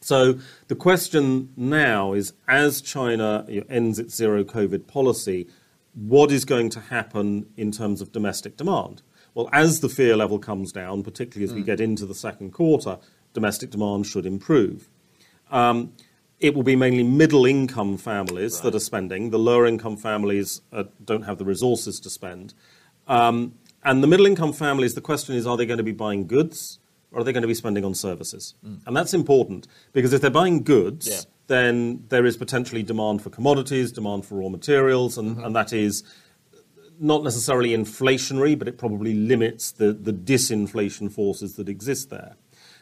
So 0.00 0.38
the 0.68 0.74
question 0.74 1.50
now 1.56 2.12
is, 2.12 2.34
as 2.46 2.82
China 2.82 3.46
you 3.48 3.60
know, 3.60 3.66
ends 3.70 3.98
its 3.98 4.14
zero 4.14 4.44
COVID 4.44 4.86
policy, 4.86 5.48
what 5.94 6.30
is 6.32 6.44
going 6.44 6.68
to 6.70 6.80
happen 6.80 7.46
in 7.56 7.70
terms 7.72 8.00
of 8.00 8.12
domestic 8.12 8.56
demand? 8.56 9.02
Well, 9.34 9.48
as 9.52 9.80
the 9.80 9.88
fear 9.88 10.16
level 10.16 10.38
comes 10.38 10.72
down, 10.72 11.02
particularly 11.02 11.44
as 11.50 11.54
we 11.54 11.62
get 11.62 11.80
into 11.80 12.06
the 12.06 12.14
second 12.14 12.52
quarter, 12.52 12.98
domestic 13.32 13.70
demand 13.70 14.06
should 14.06 14.26
improve. 14.26 14.88
Um, 15.50 15.92
it 16.40 16.54
will 16.54 16.62
be 16.62 16.76
mainly 16.76 17.02
middle 17.02 17.44
income 17.46 17.96
families 17.96 18.60
that 18.60 18.74
are 18.74 18.80
spending. 18.80 19.30
The 19.30 19.38
lower 19.38 19.66
income 19.66 19.96
families 19.96 20.60
uh, 20.72 20.84
don't 21.04 21.22
have 21.22 21.38
the 21.38 21.44
resources 21.44 21.98
to 22.00 22.10
spend. 22.10 22.54
Um, 23.08 23.54
and 23.82 24.02
the 24.02 24.06
middle 24.06 24.26
income 24.26 24.52
families, 24.52 24.94
the 24.94 25.00
question 25.00 25.34
is 25.34 25.46
are 25.46 25.56
they 25.56 25.66
going 25.66 25.78
to 25.78 25.84
be 25.84 25.92
buying 25.92 26.26
goods 26.26 26.78
or 27.10 27.20
are 27.20 27.24
they 27.24 27.32
going 27.32 27.42
to 27.42 27.48
be 27.48 27.54
spending 27.54 27.84
on 27.84 27.94
services? 27.94 28.54
And 28.86 28.96
that's 28.96 29.14
important 29.14 29.66
because 29.92 30.12
if 30.12 30.20
they're 30.20 30.30
buying 30.30 30.62
goods, 30.62 31.08
Yeah. 31.08 31.20
then 31.48 32.04
there 32.08 32.24
is 32.26 32.36
potentially 32.36 32.82
demand 32.82 33.22
for 33.22 33.30
commodities, 33.30 33.92
demand 33.92 34.26
for 34.26 34.36
raw 34.36 34.48
materials, 34.48 35.16
and, 35.18 35.38
and 35.38 35.54
that 35.54 35.72
is 35.72 36.02
not 37.00 37.22
necessarily 37.22 37.70
inflationary, 37.70 38.58
but 38.58 38.68
it 38.68 38.78
probably 38.78 39.14
limits 39.14 39.72
the, 39.72 39.92
the 39.92 40.12
disinflation 40.12 41.10
forces 41.10 41.56
that 41.56 41.68
exist 41.68 42.10
there. 42.10 42.36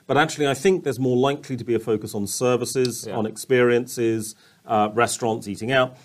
But 0.07 0.16
actually, 0.18 0.48
I 0.48 0.55
think 0.55 0.85
there's 0.85 0.98
more 0.98 1.16
likely 1.16 1.57
to 1.57 1.64
be 1.64 1.75
a 1.75 1.79
focus 1.79 2.14
on 2.14 2.27
services, 2.27 3.07
Yeah. 3.07 3.16
on 3.16 3.27
experiences, 3.27 4.35
uh, 4.66 4.90
restaurants, 4.92 5.48
eating 5.48 5.72
out. 5.72 5.96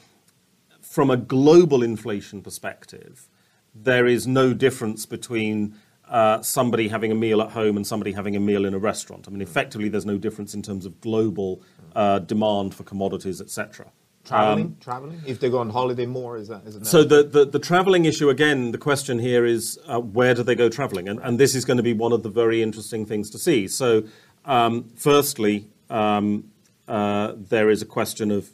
From 0.82 1.10
a 1.10 1.18
global 1.18 1.84
inflation 1.84 2.42
perspective, 2.42 3.28
there 3.76 4.06
is 4.06 4.26
no 4.26 4.54
difference 4.54 5.06
between 5.06 5.76
uh, 6.10 6.42
somebody 6.42 6.88
having 6.88 7.12
a 7.12 7.16
meal 7.16 7.42
at 7.42 7.52
home 7.52 7.76
and 7.76 7.86
somebody 7.86 8.14
having 8.14 8.36
a 8.36 8.40
meal 8.40 8.66
in 8.66 8.74
a 8.74 8.80
restaurant. 8.80 9.28
I 9.28 9.32
mean, 9.32 9.42
effectively, 9.42 9.90
there's 9.90 10.06
no 10.06 10.18
difference 10.18 10.54
in 10.54 10.62
terms 10.62 10.86
of 10.86 11.02
global 11.02 11.62
uh, 11.96 12.20
demand 12.20 12.74
for 12.74 12.84
commodities, 12.84 13.42
etc. 13.42 13.92
Traveling, 14.28 14.78
traveling. 14.82 15.22
If 15.26 15.40
they 15.40 15.50
go 15.50 15.60
on 15.60 15.70
holiday 15.70 16.06
more, 16.06 16.36
is 16.38 16.50
that 16.50 16.64
is 16.66 16.76
it? 16.76 16.80
Um, 16.80 16.86
So 16.86 17.04
the, 17.04 17.24
the, 17.24 17.46
the 17.46 17.60
travelling 17.60 18.06
issue, 18.06 18.30
again, 18.30 18.72
the 18.72 18.78
question 18.78 19.20
here 19.20 19.46
is 19.46 19.80
uh, 19.88 20.00
where 20.00 20.34
do 20.34 20.44
they 20.44 20.56
go 20.56 20.68
travelling? 20.70 21.08
And, 21.08 21.20
and 21.22 21.40
this 21.40 21.56
is 21.56 21.64
going 21.64 21.78
to 21.78 21.84
be 21.84 21.94
one 21.94 22.12
of 22.12 22.24
the 22.24 22.30
very 22.30 22.62
interesting 22.62 23.06
things 23.06 23.30
to 23.32 23.40
see. 23.40 23.68
So 23.68 24.04
um, 24.44 24.90
firstly, 24.96 25.68
um, 25.90 26.52
uh, 26.88 27.34
there 27.36 27.70
is 27.70 27.82
a 27.82 27.86
question 27.86 28.32
of 28.32 28.50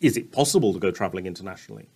is 0.00 0.16
it 0.16 0.30
possible 0.30 0.72
to 0.72 0.78
go 0.78 0.90
travelling 0.92 1.26
internationally? 1.26 1.88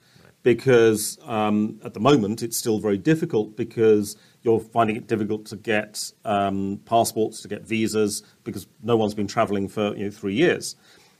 Because 0.42 1.18
um, 1.24 1.80
at 1.84 1.94
the 1.94 2.00
moment 2.00 2.42
it's 2.42 2.56
still 2.56 2.80
very 2.80 2.98
difficult 2.98 3.56
because 3.56 4.16
you're 4.42 4.58
finding 4.58 4.96
it 4.96 5.06
difficult 5.06 5.46
to 5.46 5.56
get 5.56 6.10
um, 6.24 6.80
passports, 6.84 7.40
to 7.42 7.48
get 7.48 7.62
visas, 7.62 8.24
because 8.42 8.66
no 8.82 8.96
one's 8.96 9.14
been 9.14 9.28
travelling 9.28 9.68
for 9.68 9.96
you 9.96 10.06
know, 10.06 10.10
three 10.10 10.34
years. 10.34 10.74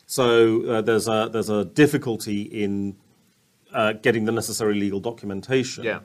So 0.07 0.62
uh, 0.67 0.81
there's 0.83 1.09
a 1.09 1.29
there's 1.33 1.49
a 1.51 1.65
difficulty 1.65 2.43
in 2.43 2.97
uh, 3.73 3.95
getting 3.95 4.25
the 4.27 4.33
necessary 4.33 4.75
legal 4.75 5.01
documentation. 5.01 5.85
Yeah. 5.85 6.01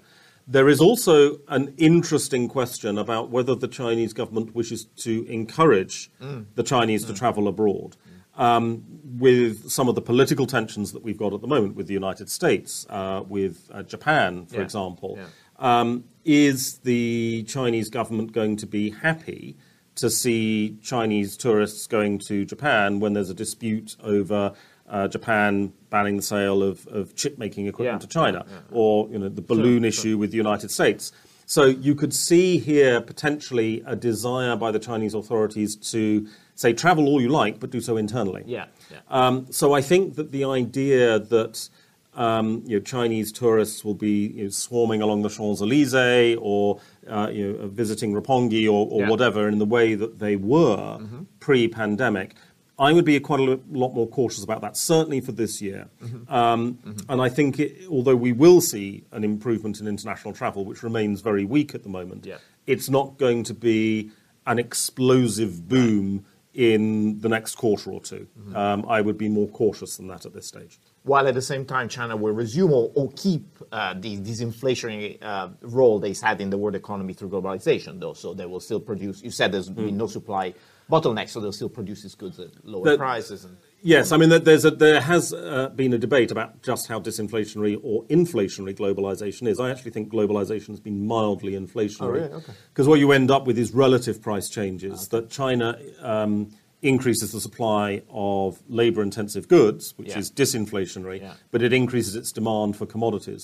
There 0.50 0.70
is 0.70 0.80
also 0.80 1.40
an 1.50 1.74
interesting 1.78 2.48
question 2.48 2.98
about 2.98 3.30
whether 3.30 3.54
the 3.54 3.68
Chinese 3.68 4.14
government 4.14 4.56
wishes 4.56 4.86
to 4.98 5.26
encourage 5.28 6.10
the 6.56 6.64
Chinese 6.64 7.04
to 7.06 7.14
travel 7.14 7.48
abroad. 7.50 7.98
Um, 8.38 8.84
with 9.18 9.68
some 9.70 9.90
of 9.90 9.96
the 9.96 10.02
political 10.02 10.46
tensions 10.46 10.92
that 10.94 11.02
we've 11.02 11.18
got 11.18 11.34
at 11.34 11.42
the 11.42 11.48
moment 11.48 11.76
with 11.76 11.88
the 11.88 11.94
United 11.96 12.30
States, 12.30 12.86
uh, 12.90 13.24
with 13.28 13.68
uh, 13.74 13.82
Japan, 13.82 14.46
for 14.46 14.58
Yeah. 14.58 14.62
example, 14.62 15.18
Yeah. 15.18 15.80
um, 15.80 16.04
is 16.24 16.78
the 16.84 17.44
Chinese 17.48 17.90
government 17.90 18.32
going 18.34 18.56
to 18.58 18.68
be 18.68 18.92
happy 18.92 19.58
to 19.98 20.10
see 20.10 20.78
Chinese 20.82 21.38
tourists 21.38 21.86
going 21.88 22.18
to 22.20 22.46
Japan 22.46 23.00
when 23.00 23.14
there's 23.14 23.30
a 23.30 23.34
dispute 23.36 23.96
over 24.04 24.54
uh, 24.90 25.08
Japan 25.08 25.74
banning 25.90 26.16
the 26.18 26.22
sale 26.24 26.64
of, 26.64 26.88
of 26.88 27.16
chip 27.16 27.38
making 27.38 27.68
equipment 27.68 28.02
Yeah. 28.02 28.08
to 28.08 28.08
China, 28.08 28.46
or 28.72 29.10
you 29.10 29.20
know 29.20 29.30
the 29.30 29.42
balloon 29.42 29.84
issue 29.86 30.18
with 30.18 30.32
the 30.32 30.38
United 30.38 30.72
States? 30.72 31.12
So 31.46 31.66
you 31.66 31.96
could 31.96 32.14
see 32.14 32.58
here 32.58 33.00
potentially 33.02 33.82
a 33.86 33.96
desire 33.96 34.56
by 34.58 34.72
the 34.72 34.80
Chinese 34.80 35.14
authorities 35.14 35.76
to 35.92 36.28
say 36.56 36.74
travel 36.74 37.08
all 37.08 37.22
you 37.22 37.30
like, 37.30 37.60
but 37.60 37.70
do 37.70 37.80
so 37.82 37.98
internally. 37.98 38.44
yeah, 38.46 38.66
yeah. 38.92 38.98
Um, 39.10 39.46
so 39.52 39.74
I 39.74 39.82
think 39.82 40.16
that 40.16 40.32
the 40.32 40.44
idea 40.44 41.20
that 41.20 41.70
um, 42.18 42.64
you 42.66 42.78
know, 42.78 42.84
Chinese 42.84 43.32
tourists 43.32 43.86
will 43.86 43.94
be 43.94 44.28
you 44.38 44.44
know, 44.46 44.50
swarming 44.50 45.02
along 45.02 45.22
the 45.22 45.30
Champs 45.30 45.62
Elysees 45.62 46.38
or 46.42 46.80
uh, 47.08 47.30
you 47.32 47.54
know, 47.54 47.68
visiting 47.68 48.14
Roppongi 48.14 48.66
or, 48.66 48.88
or 48.92 49.02
Yeah. 49.02 49.10
whatever 49.10 49.48
in 49.48 49.60
the 49.60 49.66
way 49.78 49.96
that 49.96 50.20
they 50.20 50.36
were 50.36 51.00
pre-pandemic. 51.40 52.34
I 52.80 52.94
would 52.94 53.06
be 53.06 53.20
quite 53.20 53.40
a 53.40 53.60
lot 53.72 53.94
more 53.96 54.08
cautious 54.08 54.44
about 54.44 54.62
that, 54.62 54.78
certainly 54.78 55.20
for 55.22 55.32
this 55.32 55.62
year. 55.62 55.90
Um, 56.30 56.78
And 57.10 57.20
I 57.22 57.30
think, 57.30 57.60
it, 57.60 57.72
although 57.90 58.16
we 58.16 58.34
will 58.34 58.62
see 58.62 59.04
an 59.12 59.24
improvement 59.24 59.80
in 59.80 59.88
international 59.88 60.34
travel, 60.34 60.64
which 60.66 60.84
remains 60.84 61.22
very 61.22 61.46
weak 61.46 61.74
at 61.74 61.82
the 61.84 61.90
moment, 61.90 62.26
Yeah. 62.26 62.38
it's 62.68 62.90
not 62.90 63.18
going 63.18 63.44
to 63.46 63.54
be 63.56 64.12
an 64.46 64.60
explosive 64.60 65.68
boom 65.68 66.26
in 66.54 67.20
the 67.22 67.30
next 67.30 67.56
quarter 67.56 67.92
or 67.92 68.02
2 68.02 68.28
Um, 68.56 68.86
I 68.88 69.02
would 69.02 69.18
be 69.18 69.30
more 69.30 69.48
cautious 69.48 69.98
than 69.98 70.08
that 70.08 70.26
at 70.26 70.34
this 70.34 70.48
stage. 70.48 70.80
While 71.08 71.26
at 71.30 71.36
the 71.36 71.42
same 71.42 71.66
time, 71.66 71.88
China 71.88 72.18
will 72.18 72.34
resume 72.34 72.74
or, 72.74 72.92
or 72.94 73.10
keep 73.16 73.46
uh, 73.72 73.94
the 73.94 74.18
disinflationary 74.18 75.18
uh, 75.22 75.50
role 75.62 76.00
they've 76.00 76.20
had 76.20 76.42
in 76.42 76.50
the 76.50 76.58
world 76.58 76.76
economy 76.76 77.14
through 77.14 77.30
globalization, 77.30 78.02
though. 78.02 78.12
So 78.14 78.34
they 78.34 78.46
will 78.46 78.60
still 78.60 78.82
produce. 78.82 79.24
You 79.24 79.32
said 79.32 79.54
there's 79.54 79.70
been 79.70 79.96
no 79.96 80.08
supply 80.08 80.54
bottleneck, 80.92 81.30
so 81.30 81.40
they'll 81.40 81.54
still 81.54 81.70
produce 81.70 82.04
these 82.04 82.16
goods 82.16 82.40
at 82.42 82.50
lower 82.66 82.84
That- 82.84 82.98
prices. 82.98 83.46
And 83.46 83.56
Yes, 83.82 84.12
I 84.12 84.18
mean 84.18 84.32
a, 84.32 84.40
there 84.40 85.00
has 85.00 85.34
uh, 85.34 85.70
been 85.76 85.94
a 85.94 85.98
debate 85.98 86.32
about 86.32 86.62
just 86.64 86.88
how 86.88 87.00
disinflationary 87.00 87.80
or 87.82 88.04
inflationary 88.06 88.76
globalization 88.76 89.48
is. 89.48 89.60
I 89.60 89.70
actually 89.70 89.92
think 89.92 90.12
globalization 90.12 90.70
has 90.70 90.80
been 90.80 91.06
mildly 91.08 91.54
inflationary. 91.54 92.02
Oh, 92.02 92.10
really? 92.10 92.34
Okay. 92.34 92.54
Because 92.74 92.88
what 92.88 93.00
you 93.00 93.12
end 93.12 93.30
up 93.30 93.46
with 93.46 93.58
is 93.58 93.74
relative 93.74 94.22
price 94.22 94.50
changes. 94.50 95.08
That 95.10 95.30
China 95.30 95.80
um, 96.02 96.50
increases 96.82 97.32
the 97.32 97.40
supply 97.42 98.02
of 98.10 98.62
labor-intensive 98.70 99.48
goods, 99.48 99.94
which 99.98 100.10
Yeah. 100.10 100.20
is 100.20 100.32
disinflationary, 100.32 101.22
Yeah. 101.22 101.34
but 101.52 101.64
it 101.64 101.74
increases 101.74 102.16
its 102.16 102.32
demand 102.32 102.76
for 102.76 102.86
commodities. 102.86 103.44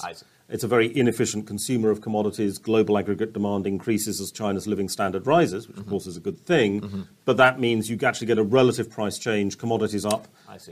It's 0.50 0.63
a 0.63 0.67
very 0.67 0.96
inefficient 0.96 1.48
consumer 1.48 1.89
of 1.89 2.02
commodities. 2.02 2.60
Global 2.60 2.98
aggregate 2.98 3.34
demand 3.34 3.65
increases 3.65 4.22
as 4.22 4.32
China's 4.32 4.67
living 4.67 4.88
standard 4.88 5.26
rises, 5.26 5.67
which 5.67 5.78
of 5.78 5.88
course 5.88 6.06
is 6.06 6.15
a 6.15 6.19
good 6.19 6.38
thing. 6.39 7.08
But 7.26 7.38
that 7.38 7.60
means 7.60 7.89
you 7.89 7.98
actually 8.04 8.28
get 8.28 8.38
a 8.38 8.43
relative 8.43 8.89
price 8.91 9.17
change, 9.17 9.58
commodities 9.58 10.06
up, 10.06 10.28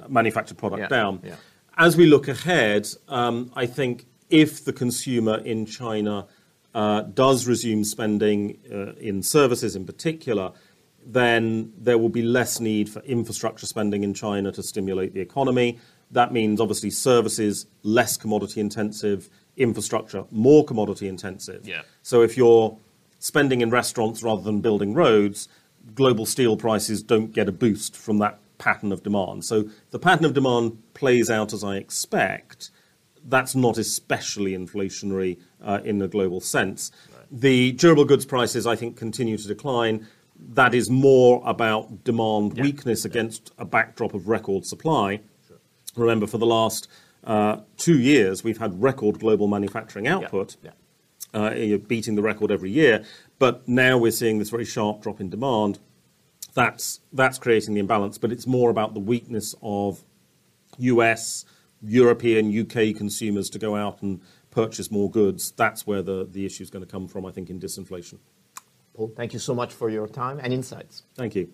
manufactured 0.08 0.58
product 0.58 0.82
Yeah, 0.82 0.88
down. 0.88 1.22
As 1.78 1.98
we 1.98 2.06
look 2.06 2.28
ahead, 2.28 2.88
um, 3.08 3.50
I 3.56 3.66
think 3.66 4.06
if 4.30 4.64
the 4.64 4.74
consumer 4.74 5.38
in 5.40 5.66
China 5.66 6.28
uh, 6.74 7.02
does 7.02 7.48
resume 7.48 7.84
spending 7.84 8.58
uh, 8.72 8.94
in 8.94 9.22
services 9.24 9.76
in 9.76 9.84
particular, 9.86 10.52
then 11.06 11.74
there 11.78 11.98
will 11.98 12.10
be 12.10 12.22
less 12.22 12.60
need 12.60 12.90
for 12.90 13.02
infrastructure 13.02 13.66
spending 13.66 14.04
in 14.04 14.14
China 14.14 14.52
to 14.52 14.64
stimulate 14.64 15.14
the 15.14 15.22
economy. 15.22 15.80
That 16.12 16.32
means 16.32 16.60
obviously 16.60 16.90
services 16.92 17.66
less 17.84 18.18
commodity 18.18 18.60
intensive, 18.60 19.30
infrastructure 19.58 20.26
more 20.32 20.64
commodity 20.66 21.08
intensive. 21.08 21.68
Yeah. 21.68 21.82
So 22.04 22.22
if 22.22 22.38
you're 22.38 22.78
spending 23.20 23.62
in 23.62 23.70
restaurants 23.70 24.24
rather 24.24 24.42
than 24.42 24.62
building 24.62 24.94
roads, 24.94 25.48
global 25.96 26.26
steel 26.26 26.58
prices 26.58 27.02
don't 27.02 27.34
get 27.34 27.48
a 27.48 27.52
boost 27.52 27.96
from 27.96 28.20
that 28.20 28.40
pattern 28.58 28.92
of 28.92 29.04
demand. 29.04 29.44
So 29.46 29.70
the 29.90 30.00
pattern 30.00 30.26
of 30.26 30.34
demand 30.34 30.82
plays 30.94 31.30
out 31.30 31.54
as 31.54 31.64
I 31.64 31.78
expect. 31.78 32.70
That's 33.24 33.56
not 33.56 33.78
especially 33.78 34.52
inflationary 34.52 35.40
uh, 35.64 35.80
in 35.84 36.02
a 36.02 36.08
global 36.08 36.42
sense. 36.42 36.92
The 37.32 37.72
durable 37.72 38.06
goods 38.06 38.26
prices, 38.26 38.68
I 38.68 38.76
think, 38.76 38.98
continue 38.98 39.38
to 39.38 39.48
decline. 39.48 40.08
That 40.50 40.74
is 40.74 40.90
more 40.90 41.42
about 41.46 42.04
demand 42.04 42.60
weakness 42.60 43.06
against 43.06 43.52
a 43.58 43.66
backdrop 43.66 44.14
of 44.14 44.28
record 44.28 44.66
supply. 44.66 45.22
Remember, 45.96 46.26
for 46.26 46.38
the 46.38 46.46
last 46.46 46.88
uh, 47.24 47.58
two 47.78 48.00
years, 48.00 48.44
we've 48.44 48.58
had 48.58 48.82
record 48.82 49.20
global 49.20 49.48
manufacturing 49.48 50.08
output 50.08 50.56
yeah. 50.64 50.72
uh, 51.34 51.52
you're 51.52 51.78
beating 51.78 52.16
the 52.16 52.22
record 52.22 52.52
every 52.52 52.72
year. 52.72 53.04
But 53.40 53.68
now 53.68 53.98
we're 53.98 54.12
seeing 54.12 54.40
this 54.40 54.50
very 54.50 54.66
sharp 54.66 55.02
drop 55.02 55.20
in 55.20 55.30
demand. 55.30 55.80
That's 56.54 57.00
that's 57.14 57.38
creating 57.38 57.76
the 57.76 57.80
imbalance. 57.80 58.18
But 58.18 58.32
it's 58.32 58.48
more 58.48 58.70
about 58.70 58.94
the 58.94 59.00
weakness 59.00 59.56
of 59.62 60.04
U.S., 60.78 61.46
European, 61.82 62.48
UK 62.60 62.96
consumers 62.96 63.50
to 63.52 63.60
go 63.60 63.76
out 63.76 64.02
and 64.02 64.22
purchase 64.50 64.92
more 64.92 65.10
goods. 65.10 65.52
That's 65.52 65.86
where 65.86 66.02
the 66.02 66.28
the 66.30 66.46
issue 66.46 66.64
is 66.64 66.70
going 66.70 66.86
to 66.86 66.92
come 66.92 67.08
from. 67.08 67.26
I 67.26 67.32
think 67.32 67.50
in 67.50 67.60
disinflation. 67.60 68.20
Paul, 68.94 69.14
thank 69.16 69.34
you 69.34 69.40
so 69.40 69.56
much 69.56 69.74
for 69.74 69.90
your 69.90 70.08
time 70.08 70.40
and 70.42 70.54
insights. 70.54 71.04
Thank 71.16 71.36
you. 71.36 71.50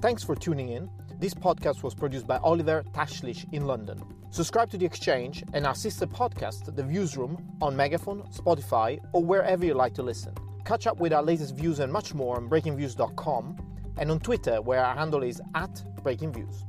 Thanks 0.00 0.22
for 0.22 0.36
tuning 0.36 0.68
in. 0.68 0.90
This 1.18 1.32
podcast 1.32 1.82
was 1.82 1.94
produced 1.94 2.26
by 2.26 2.36
Oliver 2.38 2.84
Tashlich 2.92 3.50
in 3.52 3.64
London. 3.64 4.02
Subscribe 4.30 4.70
to 4.70 4.78
The 4.78 4.84
Exchange 4.84 5.42
and 5.54 5.66
our 5.66 5.74
sister 5.74 6.06
podcast, 6.06 6.74
The 6.76 6.82
Viewsroom, 6.82 7.42
on 7.62 7.74
Megaphone, 7.74 8.22
Spotify, 8.24 8.98
or 9.12 9.24
wherever 9.24 9.64
you 9.64 9.72
like 9.72 9.94
to 9.94 10.02
listen. 10.02 10.34
Catch 10.66 10.86
up 10.86 10.98
with 10.98 11.12
our 11.12 11.22
latest 11.22 11.56
views 11.56 11.78
and 11.78 11.90
much 11.90 12.12
more 12.12 12.36
on 12.36 12.50
breakingviews.com 12.50 13.56
and 13.96 14.10
on 14.10 14.20
Twitter, 14.20 14.60
where 14.60 14.84
our 14.84 14.94
handle 14.94 15.22
is 15.22 15.40
at 15.54 15.82
breakingviews. 16.02 16.64